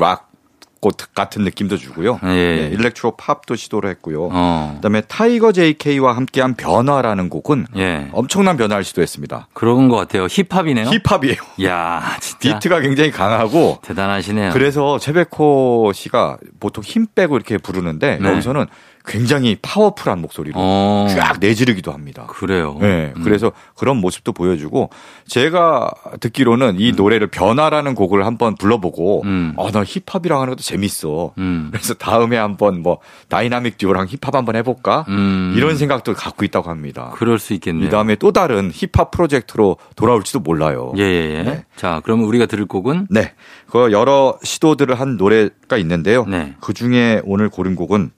[0.81, 2.19] 것 같은 느낌도 주고요.
[2.23, 2.27] 예.
[2.27, 4.29] 네, electro pop도 시도를 했고요.
[4.31, 4.73] 어.
[4.77, 8.09] 그다음에 타이거 JK와 함께한 변화라는 곡은 예.
[8.11, 9.47] 엄청난 변화를 시도했습니다.
[9.53, 10.25] 그런 것 같아요.
[10.25, 10.89] 힙합이네요.
[10.89, 11.37] 힙합이에요.
[11.65, 14.51] 야, 진짜 비트가 굉장히 강하고 대단하시네요.
[14.53, 18.29] 그래서 최백호 씨가 보통 힘 빼고 이렇게 부르는데 네.
[18.29, 18.65] 여기서는
[19.05, 21.07] 굉장히 powerful한 목소리로 어.
[21.09, 22.25] 쫙 내지르기도 합니다.
[22.27, 22.77] 그래요.
[22.79, 23.23] 네, 음.
[23.23, 24.89] 그래서 그런 모습도 보여주고
[25.27, 29.55] 제가 듣기로는 이 노래를 변화라는 곡을 한번 불러보고 음.
[29.57, 31.33] 아 나 힙합이랑 하는 것도 재밌어.
[31.37, 31.69] 음.
[31.71, 32.99] 그래서 다음에 한번 뭐
[33.29, 35.53] 다이나믹 듀오랑 힙합 한번 해볼까 음.
[35.55, 37.11] 이런 생각도 갖고 있다고 합니다.
[37.15, 37.87] 그럴 수 있겠네요.
[37.87, 40.93] 이 다음에 또 다른 힙합 프로젝트로 돌아올지도 몰라요.
[40.97, 41.43] 예, 예, 예.
[41.43, 41.65] 네.
[41.75, 43.33] 자, 그러면 우리가 들을 곡은 네,
[43.69, 46.25] 그 여러 시도들을 한 노래가 있는데요.
[46.25, 46.53] 네.
[46.59, 48.11] 그 중에 오늘 고른 곡은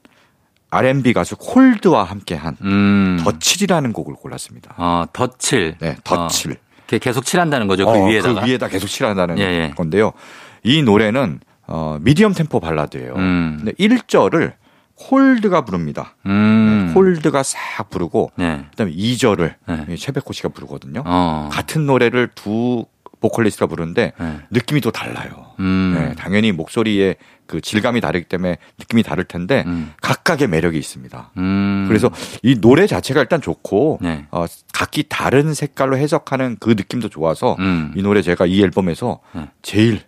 [0.74, 3.20] R&B 가수 콜드와 함께한 음.
[3.24, 4.74] 덧칠이라는 곡을 골랐습니다.
[4.78, 5.76] 어, 덧칠.
[5.80, 6.52] 네, 덧칠.
[6.52, 6.56] 어,
[6.88, 7.86] 이렇게 계속 칠한다는 거죠.
[7.86, 8.42] 그 어, 위에다가.
[8.42, 9.74] 그 위에다 계속 칠한다는 예, 예.
[9.76, 10.12] 건데요.
[10.64, 13.14] 이 노래는 어, 미디엄 템포 발라드예요.
[13.16, 13.56] 음.
[13.60, 14.54] 근데 1절을
[14.96, 16.16] 콜드가 부릅니다.
[16.26, 16.92] 음.
[16.94, 18.66] 콜드가 싹 부르고 네.
[18.72, 19.56] 그다음에 2절을
[19.88, 19.96] 네.
[19.96, 21.04] 최백호 씨가 부르거든요.
[21.06, 21.50] 어.
[21.52, 22.86] 같은 노래를 두
[23.20, 24.40] 보컬리스트가 부르는데 네.
[24.52, 25.54] 느낌이 또 달라요.
[25.60, 25.96] 음.
[25.98, 27.16] 네, 당연히 목소리의
[27.54, 29.94] 그 질감이 다르기 때문에 느낌이 다를 텐데 음.
[30.02, 31.34] 각각의 매력이 있습니다.
[31.38, 31.86] 음.
[31.88, 32.10] 그래서
[32.42, 34.26] 이 노래 자체가 일단 좋고 네.
[34.32, 37.94] 어, 각기 다른 색깔로 해석하는 그 느낌도 좋아서 음.
[37.96, 39.50] 이 노래 제가 이 앨범에서 네.
[39.62, 40.02] 제일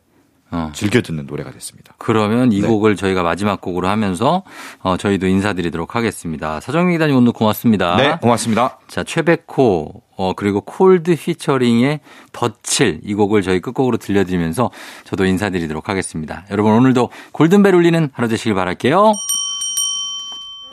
[0.49, 0.71] 어.
[0.73, 1.93] 즐겨 듣는 노래가 됐습니다.
[1.99, 2.67] 그러면 이 네.
[2.67, 4.43] 곡을 저희가 마지막 곡으로 하면서
[4.79, 6.59] 어, 저희도 인사드리도록 하겠습니다.
[6.61, 7.95] 서정민 기자님 오늘 고맙습니다.
[7.97, 8.79] 네, 고맙습니다.
[8.87, 11.99] 자, 최백호, 어, 그리고 콜드 피처링의
[12.32, 14.72] 덧칠 이 곡을 저희 끝곡으로 들려드리면서
[15.03, 16.45] 저도 인사드리도록 하겠습니다.
[16.51, 19.13] 여러분 오늘도 골든벨 울리는 하루 되시길 바랄게요.